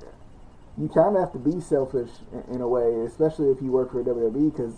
[0.76, 3.92] you kind of have to be selfish in, in a way, especially if you work
[3.92, 4.74] for WWE, because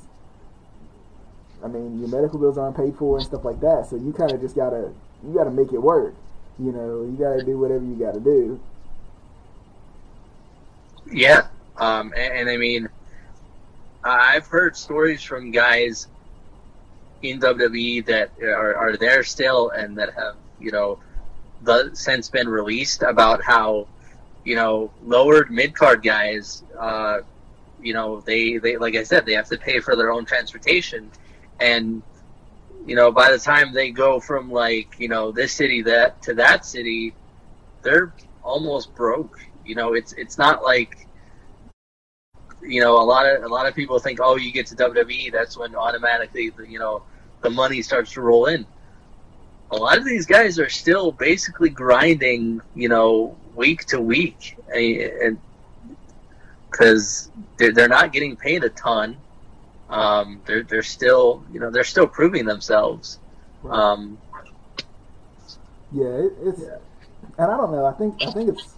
[1.64, 3.86] I mean your medical bills aren't paid for and stuff like that.
[3.88, 4.92] So you kind of just gotta
[5.26, 6.14] you gotta make it work.
[6.58, 8.60] You know, you gotta do whatever you gotta do.
[11.10, 12.88] Yeah, um, and, and I mean,
[14.04, 16.06] I've heard stories from guys
[17.22, 20.98] in WWE that are, are there still and that have, you know,
[21.62, 23.86] the, since been released about how,
[24.44, 27.18] you know, lowered mid card guys, uh,
[27.82, 31.10] you know, they, they, like I said, they have to pay for their own transportation.
[31.60, 32.02] And,
[32.86, 36.34] you know, by the time they go from like, you know, this city that to
[36.34, 37.14] that city,
[37.82, 38.12] they're
[38.42, 39.38] almost broke.
[39.64, 41.06] You know, it's it's not like
[42.62, 45.32] you know a lot of a lot of people think, oh, you get to WWE,
[45.32, 47.02] that's when automatically you know
[47.42, 48.66] the money starts to roll in.
[49.70, 55.38] A lot of these guys are still basically grinding, you know, week to week, and
[56.70, 59.16] because they're they're not getting paid a ton.
[59.88, 63.18] Um, they're they're still you know they're still proving themselves.
[63.68, 64.18] Um,
[65.92, 67.84] Yeah, it, it's and I don't know.
[67.84, 68.74] I think I think it's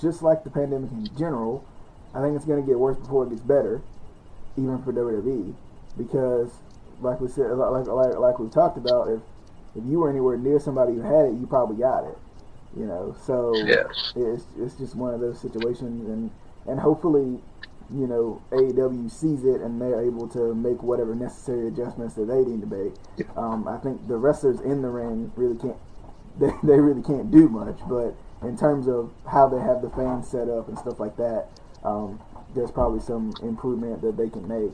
[0.00, 1.64] just like the pandemic in general.
[2.14, 3.80] I think it's going to get worse before it gets better,
[4.58, 5.54] even for WWE,
[5.96, 6.50] because
[7.02, 9.20] like we said, like like like we talked about, if
[9.76, 12.18] if you were anywhere near somebody who had it, you probably got it.
[12.76, 13.84] You know, so Yeah.
[14.16, 16.30] it's it's just one of those situations, and
[16.66, 17.40] and hopefully,
[17.94, 22.44] you know, AEW sees it and they're able to make whatever necessary adjustments that they
[22.44, 22.94] need to make.
[23.36, 25.76] Um, I think the wrestlers in the ring really can't
[26.38, 27.78] they, they really can't do much.
[27.88, 31.48] But in terms of how they have the fans set up and stuff like that,
[31.84, 32.20] um,
[32.54, 34.72] there's probably some improvement that they can make.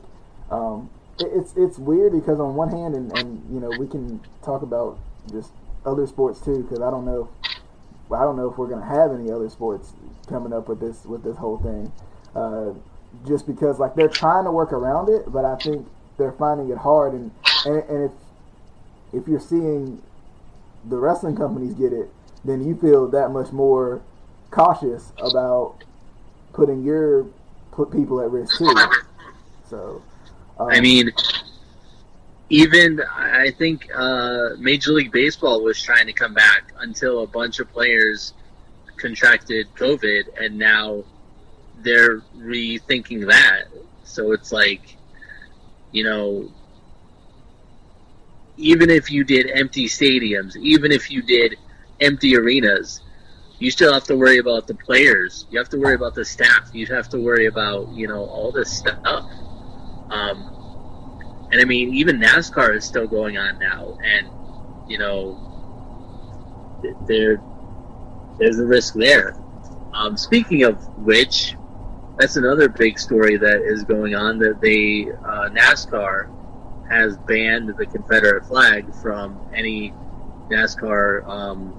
[0.51, 0.91] Um,
[1.21, 4.99] it's it's weird because on one hand, and, and you know we can talk about
[5.31, 5.53] just
[5.85, 7.29] other sports too, because I don't know.
[8.11, 9.93] I don't know if we're gonna have any other sports
[10.29, 11.93] coming up with this with this whole thing.
[12.35, 12.73] Uh,
[13.27, 15.87] just because like they're trying to work around it, but I think
[16.19, 17.13] they're finding it hard.
[17.15, 17.31] And
[17.65, 20.03] and, and if if you're seeing
[20.85, 22.11] the wrestling companies get it,
[22.45, 24.03] then you feel that much more
[24.51, 25.77] cautious about
[26.53, 27.27] putting your
[27.73, 28.75] put people at risk too.
[29.69, 30.03] So,
[30.59, 31.11] um, I mean,
[32.51, 37.61] even I think uh, Major League Baseball was trying to come back until a bunch
[37.61, 38.35] of players
[38.97, 41.05] contracted COVID, and now
[41.81, 43.65] they're rethinking that.
[44.05, 44.97] So it's like,
[45.93, 46.51] you know,
[48.57, 51.57] even if you did empty stadiums, even if you did
[52.01, 53.03] empty arenas,
[53.59, 55.47] you still have to worry about the players.
[55.51, 56.71] You have to worry about the staff.
[56.73, 59.31] You have to worry about you know all this stuff.
[60.11, 64.29] Um, and I mean, even NASCAR is still going on now, and
[64.89, 65.45] you know,
[67.07, 67.41] there
[68.39, 69.37] there's a risk there.
[69.95, 71.57] Um, speaking of which,
[72.19, 74.39] that's another big story that is going on.
[74.39, 76.35] That they uh, NASCAR
[76.89, 79.93] has banned the Confederate flag from any
[80.51, 81.73] NASCAR um,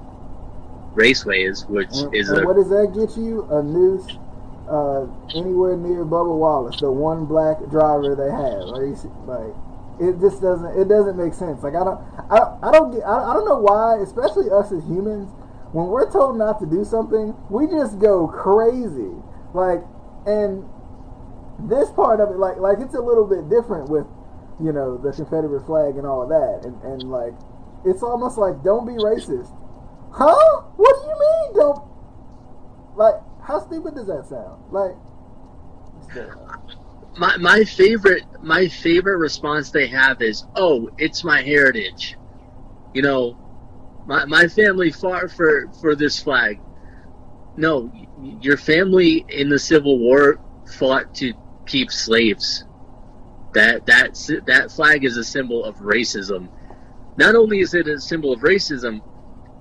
[0.93, 3.43] raceways, which and, is and a what does that get you?
[3.51, 4.17] A noose
[4.69, 8.69] uh, anywhere near Bubba Wallace, the one black driver they have.
[8.69, 8.93] Like,
[9.25, 9.53] like
[9.99, 11.63] it just doesn't it doesn't make sense.
[11.63, 11.99] Like I don't
[12.29, 15.27] I, I don't get I, I don't know why, especially us as humans,
[15.73, 19.11] when we're told not to do something, we just go crazy.
[19.53, 19.81] Like
[20.25, 20.63] and
[21.67, 24.05] this part of it, like like it's a little bit different with
[24.61, 27.33] you know the Confederate flag and all of that, and and like
[27.85, 29.51] it's almost like don't be racist,
[30.13, 30.61] huh?
[30.77, 31.83] What do you mean don't?
[32.95, 33.15] Like
[33.49, 34.61] how stupid does that sound?
[34.71, 34.95] Like
[37.17, 42.15] my my favorite my favorite response they have is, "Oh, it's my heritage."
[42.93, 43.37] You know,
[44.05, 46.59] my my family fought for for this flag.
[47.57, 47.91] No,
[48.39, 50.39] your family in the Civil War
[50.77, 51.33] fought to
[51.65, 52.65] keep slaves.
[53.55, 54.13] That that
[54.45, 56.49] that flag is a symbol of racism.
[57.17, 59.01] Not only is it a symbol of racism,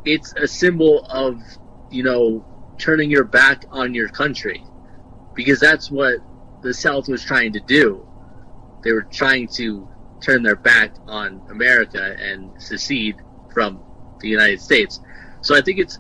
[0.05, 1.41] it's a symbol of
[1.91, 2.45] you know
[2.79, 4.64] turning your back on your country,
[5.35, 6.18] because that's what
[6.62, 8.07] the South was trying to do.
[8.83, 9.89] They were trying to
[10.20, 13.16] turn their back on America and secede
[13.53, 13.81] from
[14.20, 15.01] the United States.
[15.41, 15.99] So I think it's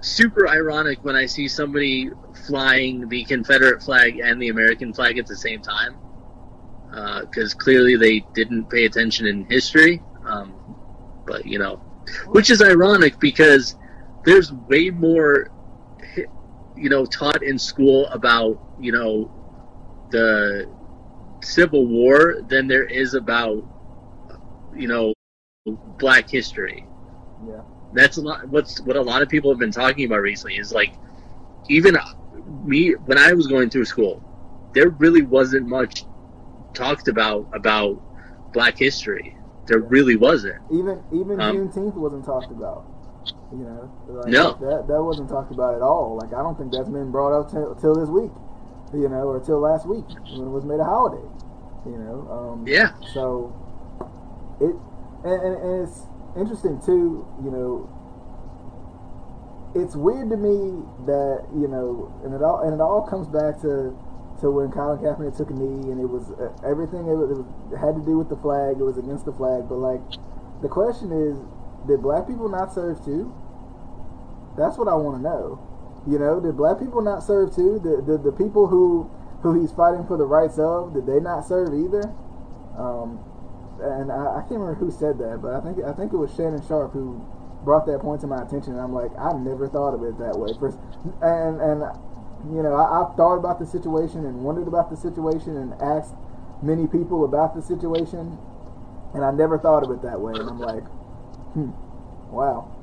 [0.00, 2.10] super ironic when I see somebody
[2.46, 5.96] flying the Confederate flag and the American flag at the same time,
[7.20, 10.02] because clearly they didn't pay attention in history.
[10.24, 10.54] Um,
[11.26, 11.76] but you know,
[12.28, 13.76] which is ironic because
[14.24, 15.50] there's way more,
[16.76, 19.30] you know, taught in school about you know
[20.10, 20.68] the
[21.42, 23.64] Civil War than there is about
[24.74, 25.14] you know
[25.98, 26.86] Black history.
[27.46, 27.60] yeah,
[27.92, 28.48] That's a lot.
[28.48, 30.94] What's what a lot of people have been talking about recently is like
[31.68, 31.96] even
[32.64, 34.22] me when I was going through school,
[34.74, 36.04] there really wasn't much
[36.74, 38.00] talked about about
[38.52, 39.36] Black history.
[39.66, 40.62] There really wasn't.
[40.72, 42.86] even even Um, Juneteenth wasn't talked about.
[43.52, 44.52] You know, like, No.
[44.60, 46.18] that that wasn't talked about at all.
[46.20, 48.30] Like I don't think that's been brought up till, till this week.
[48.92, 50.04] You know, or till last week
[50.36, 51.24] when it was made a holiday.
[51.86, 52.92] You know, um, Yeah.
[53.12, 53.52] So
[54.60, 54.74] it
[55.24, 56.02] and, and, and it's
[56.36, 57.26] interesting too.
[57.42, 57.88] You know,
[59.74, 63.60] it's weird to me that you know, and it all and it all comes back
[63.62, 63.96] to
[64.40, 67.08] to when Colin Kaepernick took a knee, and it was uh, everything.
[67.08, 68.78] It, was, it, was, it had to do with the flag.
[68.78, 69.68] It was against the flag.
[69.68, 70.00] But like,
[70.62, 71.36] the question is,
[71.86, 73.32] did black people not serve too?
[74.56, 75.62] That's what I want to know.
[76.06, 77.80] You know, did black people not serve too?
[77.82, 79.10] Did, the people who
[79.42, 82.10] who he's fighting for the rights of did they not serve either?
[82.76, 83.22] Um,
[83.80, 86.34] and I, I can't remember who said that, but I think I think it was
[86.34, 87.22] Shannon Sharpe who
[87.64, 88.72] brought that point to my attention.
[88.72, 90.50] And I'm like, I never thought of it that way.
[90.58, 90.78] First,
[91.22, 91.82] and and
[92.50, 96.14] you know, I, I've thought about the situation and wondered about the situation and asked
[96.62, 98.38] many people about the situation,
[99.14, 100.32] and I never thought of it that way.
[100.34, 100.84] And I'm like,
[101.52, 101.70] hmm,
[102.30, 102.74] wow.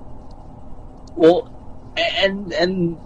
[1.16, 2.98] Well, and and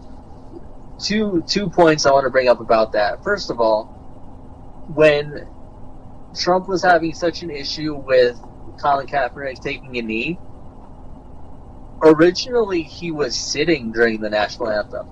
[0.99, 3.23] two two points I want to bring up about that.
[3.23, 3.85] First of all,
[4.93, 5.47] when
[6.35, 8.39] Trump was having such an issue with
[8.81, 10.39] Colin Kaepernick taking a knee,
[12.01, 15.07] originally he was sitting during the national anthem.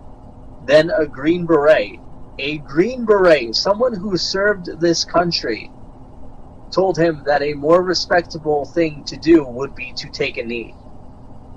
[0.66, 2.00] Then a Green Beret,
[2.40, 5.72] a Green Beret, someone who served this country,
[6.72, 10.76] told him that a more respectable thing to do would be to take a knee.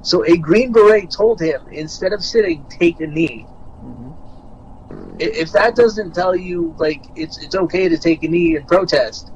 [0.02, 3.46] So a Green Beret told him, instead of sitting, take a knee.
[3.80, 4.10] hmm
[5.18, 9.30] If that doesn't tell you, like, it's, it's okay to take a knee and protest,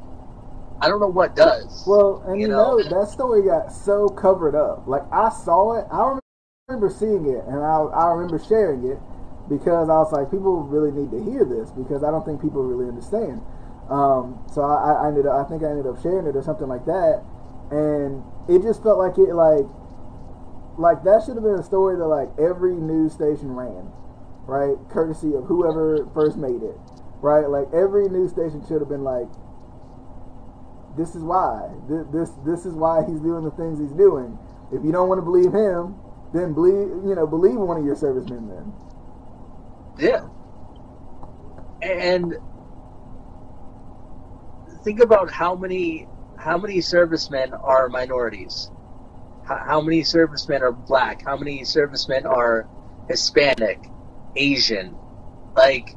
[0.81, 1.85] I don't know what does.
[1.87, 3.01] Well, and you, You know, know?
[3.01, 4.87] that story got so covered up.
[4.87, 6.19] Like I saw it, I
[6.69, 8.99] remember seeing it, and I I remember sharing it
[9.49, 12.63] because I was like, people really need to hear this because I don't think people
[12.65, 13.41] really understand.
[13.91, 16.69] Um, so I, I ended up, I think I ended up sharing it or something
[16.69, 17.23] like that,
[17.71, 19.67] and it just felt like it like
[20.79, 23.93] like that should have been a story that like every news station ran,
[24.47, 24.77] right?
[24.91, 26.77] Courtesy of whoever first made it,
[27.21, 27.49] right?
[27.49, 29.29] Like every news station should have been like,
[30.97, 31.71] this is why.
[31.89, 34.39] This, this this is why he's doing the things he's doing.
[34.73, 35.97] If you don't want to believe him,
[36.33, 38.49] then believe you know believe one of your servicemen.
[38.49, 38.73] Then
[39.99, 40.27] Yeah.
[41.83, 42.35] And
[44.85, 46.07] think about how many
[46.39, 48.71] how many servicemen are minorities.
[49.47, 51.25] How, how many servicemen are black?
[51.25, 52.69] How many servicemen are
[53.09, 53.79] Hispanic,
[54.37, 54.95] Asian?
[55.57, 55.89] Like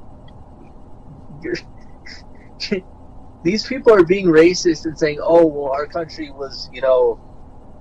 [3.44, 7.20] these people are being racist and saying, "Oh, well, our country was, you know,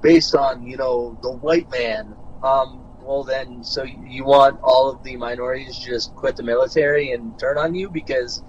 [0.03, 5.03] based on, you know, the white man." Um, well, then, so you want all of
[5.05, 8.43] the minorities just quit the military and turn on you because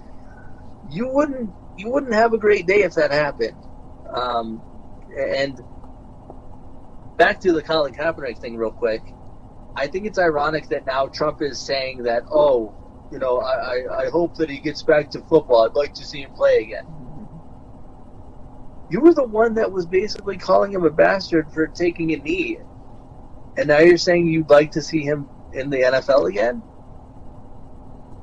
[0.90, 3.56] you wouldn't you wouldn't have a great day if that happened.
[4.12, 4.62] Um,
[5.16, 5.60] and
[7.16, 9.02] back to the Colin Kaepernick thing, real quick.
[9.76, 12.74] I think it's ironic that now Trump is saying that, oh,
[13.12, 15.64] you know, I, I, I hope that he gets back to football.
[15.64, 16.84] I'd like to see him play again.
[18.90, 22.58] You were the one that was basically calling him a bastard for taking a knee.
[23.56, 26.56] And now you're saying you'd like to see him in the NFL again?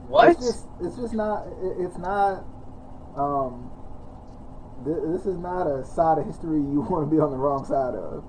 [0.08, 0.30] What?
[0.32, 1.48] It's just it's just not
[1.80, 2.46] it's not
[3.18, 3.72] um
[4.86, 7.66] th- this is not a side of history you want to be on the wrong
[7.66, 8.24] side of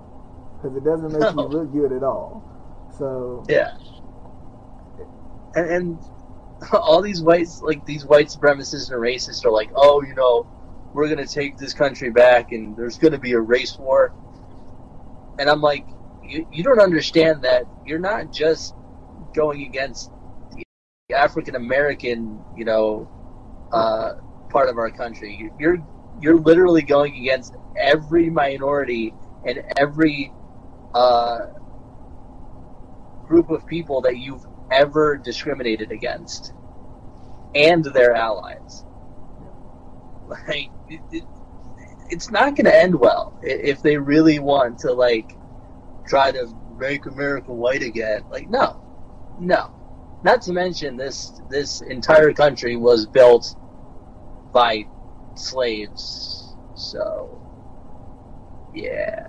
[0.57, 1.33] because it doesn't make No.
[1.35, 2.45] you look good at all.
[2.99, 3.73] So Yeah.
[5.55, 5.99] And, and
[6.73, 10.47] all these whites, like these white supremacists and racists, are like, oh, you know,
[10.95, 14.13] we're gonna take this country back, and there's gonna be a race war.
[15.39, 15.87] And I'm like,
[16.23, 18.75] you, you don't understand that you're not just
[19.35, 20.11] going against
[21.09, 23.09] the African American, you know,
[23.73, 24.13] uh,
[24.49, 25.51] part of our country.
[25.59, 25.79] You're
[26.21, 29.13] you're literally going against every minority
[29.45, 30.33] and every
[30.95, 31.47] uh,
[33.27, 36.53] group of people that you've ever discriminated against
[37.55, 38.85] and their allies.
[40.27, 41.25] Like, it, it,
[42.09, 45.37] it's not going to end well if they really want to, like,
[46.07, 48.25] try to make America white again.
[48.31, 48.83] Like, no,
[49.39, 49.73] no.
[50.25, 53.55] Not to mention, this this entire country was built
[54.53, 54.85] by
[55.35, 56.57] slaves.
[56.75, 57.41] So,
[58.75, 59.29] yeah.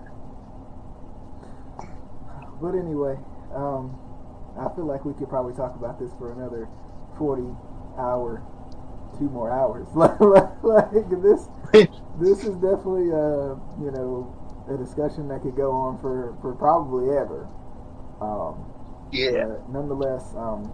[2.61, 3.17] But anyway,
[3.55, 3.97] um,
[4.59, 6.67] I feel like we could probably talk about this for another
[7.17, 7.47] forty
[7.97, 8.41] hour,
[9.17, 9.87] two more hours.
[9.95, 10.19] like,
[10.63, 10.91] like
[11.21, 11.49] this,
[12.19, 14.33] this is definitely uh, you know
[14.69, 17.47] a discussion that could go on for for probably ever.
[18.21, 18.65] Um,
[19.11, 19.45] Yeah.
[19.47, 20.71] but nonetheless, um,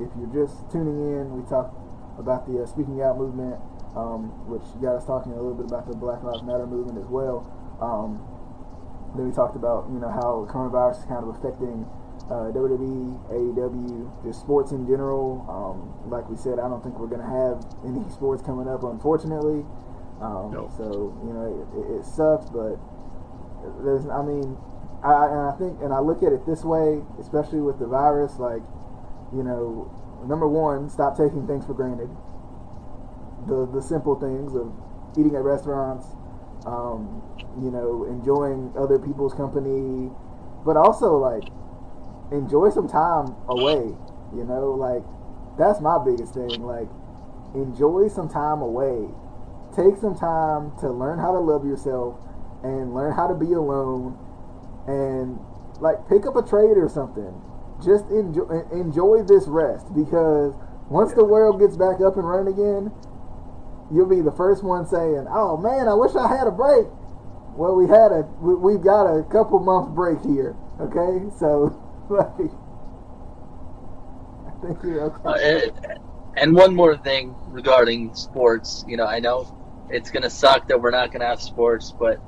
[0.00, 1.76] if you're just tuning in, we talked
[2.18, 3.60] about the uh, Speaking Out movement,
[3.96, 7.08] um, which got us talking a little bit about the Black Lives Matter movement as
[7.08, 7.46] well.
[7.80, 8.20] Um,
[9.16, 11.88] then we talked about you know how coronavirus is kind of affecting
[12.28, 15.46] uh, WWE, AEW, just sports in general.
[15.48, 19.64] Um, like we said, I don't think we're gonna have any sports coming up, unfortunately.
[20.20, 20.68] Um, No.
[20.76, 22.76] So you know it, it, it sucks, but
[23.82, 24.58] there's I mean
[25.02, 28.38] I and I think and I look at it this way, especially with the virus,
[28.38, 28.62] like
[29.32, 29.88] you know,
[30.26, 32.10] number one, stop taking things for granted.
[33.48, 34.72] The the simple things of
[35.18, 36.06] eating at restaurants,
[36.66, 37.22] um,
[37.62, 40.10] you know, enjoying other people's company,
[40.64, 41.44] but also like
[42.30, 43.94] enjoy some time away.
[44.36, 45.02] You know, like
[45.58, 46.62] that's my biggest thing.
[46.62, 46.88] Like
[47.54, 49.08] enjoy some time away.
[49.74, 52.16] Take some time to learn how to love yourself
[52.62, 54.18] and learn how to be alone
[54.86, 55.38] and
[55.80, 57.32] like pick up a trade or something.
[57.84, 60.54] Just enjoy enjoy this rest because
[60.88, 62.90] once the world gets back up and running again,
[63.92, 66.86] you'll be the first one saying, "Oh man, I wish I had a break."
[67.56, 70.54] Well, we had a we, we've got a couple months break here.
[70.80, 71.74] Okay, so
[72.10, 72.50] like,
[74.46, 75.22] I think you're okay.
[75.24, 75.98] Uh, and-
[76.36, 79.52] and one more thing regarding sports, you know, I know
[79.90, 82.20] it's gonna suck that we're not gonna have sports, but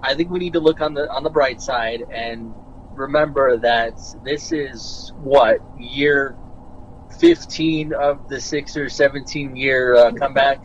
[0.00, 2.54] I think we need to look on the on the bright side and
[2.94, 6.36] remember that this is what year
[7.20, 10.60] fifteen of the six or seventeen year uh, comeback.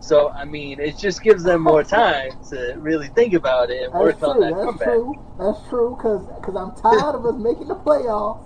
[0.00, 3.92] So I mean, it just gives them more time to really think about it and
[3.92, 4.28] That's work true.
[4.28, 4.88] on that That's comeback.
[4.88, 5.14] true.
[5.38, 5.98] That's true.
[6.00, 8.44] Cause, cause I'm tired of us making the playoffs,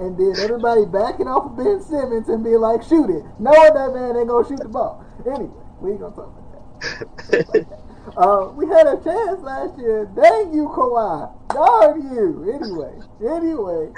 [0.00, 3.92] and then everybody backing off of Ben Simmons and being like, "Shoot it," knowing that
[3.94, 5.04] man ain't gonna shoot the ball.
[5.26, 5.50] Anyway,
[5.80, 6.80] we ain't gonna talk about
[7.30, 7.48] that.
[7.54, 7.80] Like that.
[8.16, 10.08] Uh, we had a chance last year.
[10.16, 11.28] Dang you, Kawhi.
[11.52, 12.50] Darn you.
[12.56, 13.92] Anyway, anyway,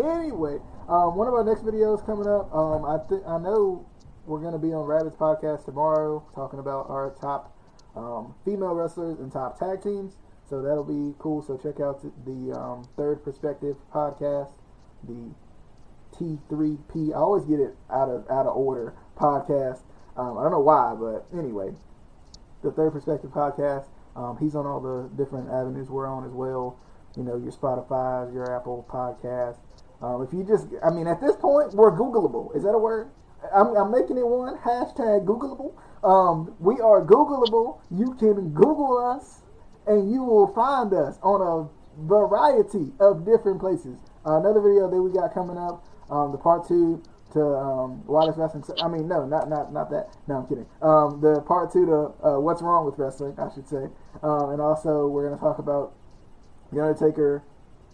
[0.00, 0.58] anyway.
[0.88, 2.52] Um, one of our next videos coming up.
[2.54, 3.84] Um, I think I know
[4.24, 7.56] we're gonna be on Rabbits podcast tomorrow, talking about our top
[7.96, 10.16] um, female wrestlers and top tag teams.
[10.48, 11.42] So that'll be cool.
[11.42, 14.52] So check out the um, Third Perspective podcast,
[15.02, 15.34] the
[16.14, 17.12] T3P.
[17.12, 19.80] I always get it out of out of order podcast.
[20.16, 21.74] Um, I don't know why, but anyway,
[22.62, 23.86] the Third Perspective podcast.
[24.14, 26.78] Um, he's on all the different avenues we're on as well.
[27.16, 29.58] You know, your Spotify's, your Apple Podcast.
[30.02, 32.54] Um, if you just, I mean, at this point, we're Googleable.
[32.56, 33.10] Is that a word?
[33.54, 35.74] I'm, I'm making it one hashtag Googleable.
[36.04, 37.80] Um, we are Googleable.
[37.90, 39.42] You can Google us,
[39.86, 41.68] and you will find us on a
[42.06, 43.98] variety of different places.
[44.26, 48.36] Uh, another video that we got coming up, um, the part two to um, Wireless
[48.36, 48.64] Wrestling.
[48.82, 50.16] I mean, no, not not not that.
[50.28, 50.66] No, I'm kidding.
[50.82, 53.88] Um, the part two to uh, What's Wrong with Wrestling, I should say.
[54.22, 55.94] Um, and also, we're going to talk about
[56.72, 57.42] The Undertaker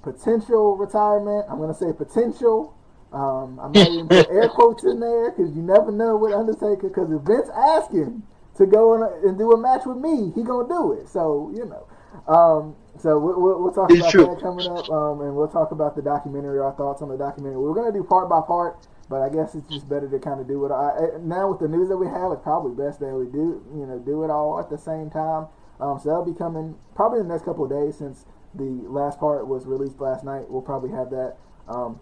[0.03, 1.47] potential retirement.
[1.51, 2.75] I'm going to say potential.
[3.13, 6.89] Um, I'm not even put air quotes in there because you never know with Undertaker.
[6.89, 8.23] Because if Vince asks him
[8.57, 11.09] to go a, and do a match with me, he gonna do it.
[11.09, 11.87] So you know.
[12.29, 14.27] Um, so we'll, we'll, we'll talk It's about true.
[14.27, 17.57] that coming up, um, and we'll talk about the documentary, our thoughts on the documentary.
[17.59, 20.47] We're gonna do part by part, but I guess it's just better to kind of
[20.47, 20.71] do it.
[20.71, 23.65] I, I- now with the news that we have, it's probably best that we do,
[23.75, 25.47] you know, do it all at the same time.
[25.81, 29.19] Um, so that'll be coming probably in the next couple of days since the last
[29.19, 30.49] part was released last night.
[30.49, 31.37] We'll probably have that
[31.69, 32.01] um,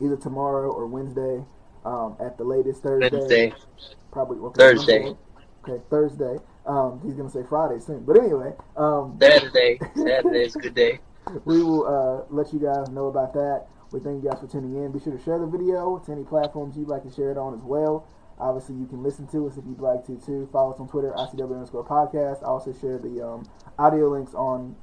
[0.00, 1.44] either tomorrow or Wednesday
[1.84, 3.10] um, at the latest Thursday.
[3.10, 3.52] Wednesday.
[4.12, 5.02] Probably okay, Thursday.
[5.04, 5.18] Wednesday.
[5.64, 6.36] Okay, Thursday.
[6.66, 9.78] Um, he's gonna say Friday soon, but anyway, um, Saturday.
[9.96, 11.00] Saturday's a good day.
[11.44, 13.66] we will uh, let you guys know about that.
[13.90, 14.92] We thank you guys for tuning in.
[14.92, 17.54] Be sure to share the video to any platforms you'd like to share it on
[17.54, 18.06] as well.
[18.38, 20.48] Obviously, you can listen to us if you'd like to too.
[20.52, 22.42] Follow us on Twitter, ICW underscore podcast.
[22.42, 24.76] I also share the um, audio links on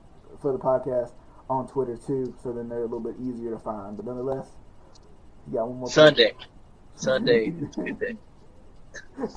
[0.45, 1.11] for the podcast
[1.49, 3.97] on Twitter too, so then they're a little bit easier to find.
[3.97, 4.47] But nonetheless,
[5.47, 5.89] you got one more.
[5.89, 6.33] Sunday.
[6.93, 8.15] Sunday is a good day.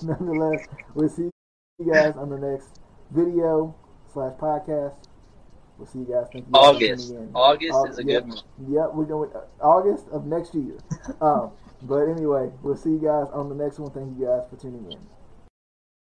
[0.02, 1.30] nonetheless, we'll see
[1.78, 2.80] you guys on the next
[3.10, 3.74] video
[4.12, 4.96] slash podcast.
[5.78, 6.26] We'll see you guys.
[6.30, 7.14] Thank you guys August.
[7.34, 8.22] August Au- is a yep.
[8.24, 8.42] good month.
[8.68, 10.76] Yep, we're going uh, August of next year.
[11.22, 11.52] um,
[11.82, 13.90] but anyway, we'll see you guys on the next one.
[13.92, 14.98] Thank you guys for tuning in.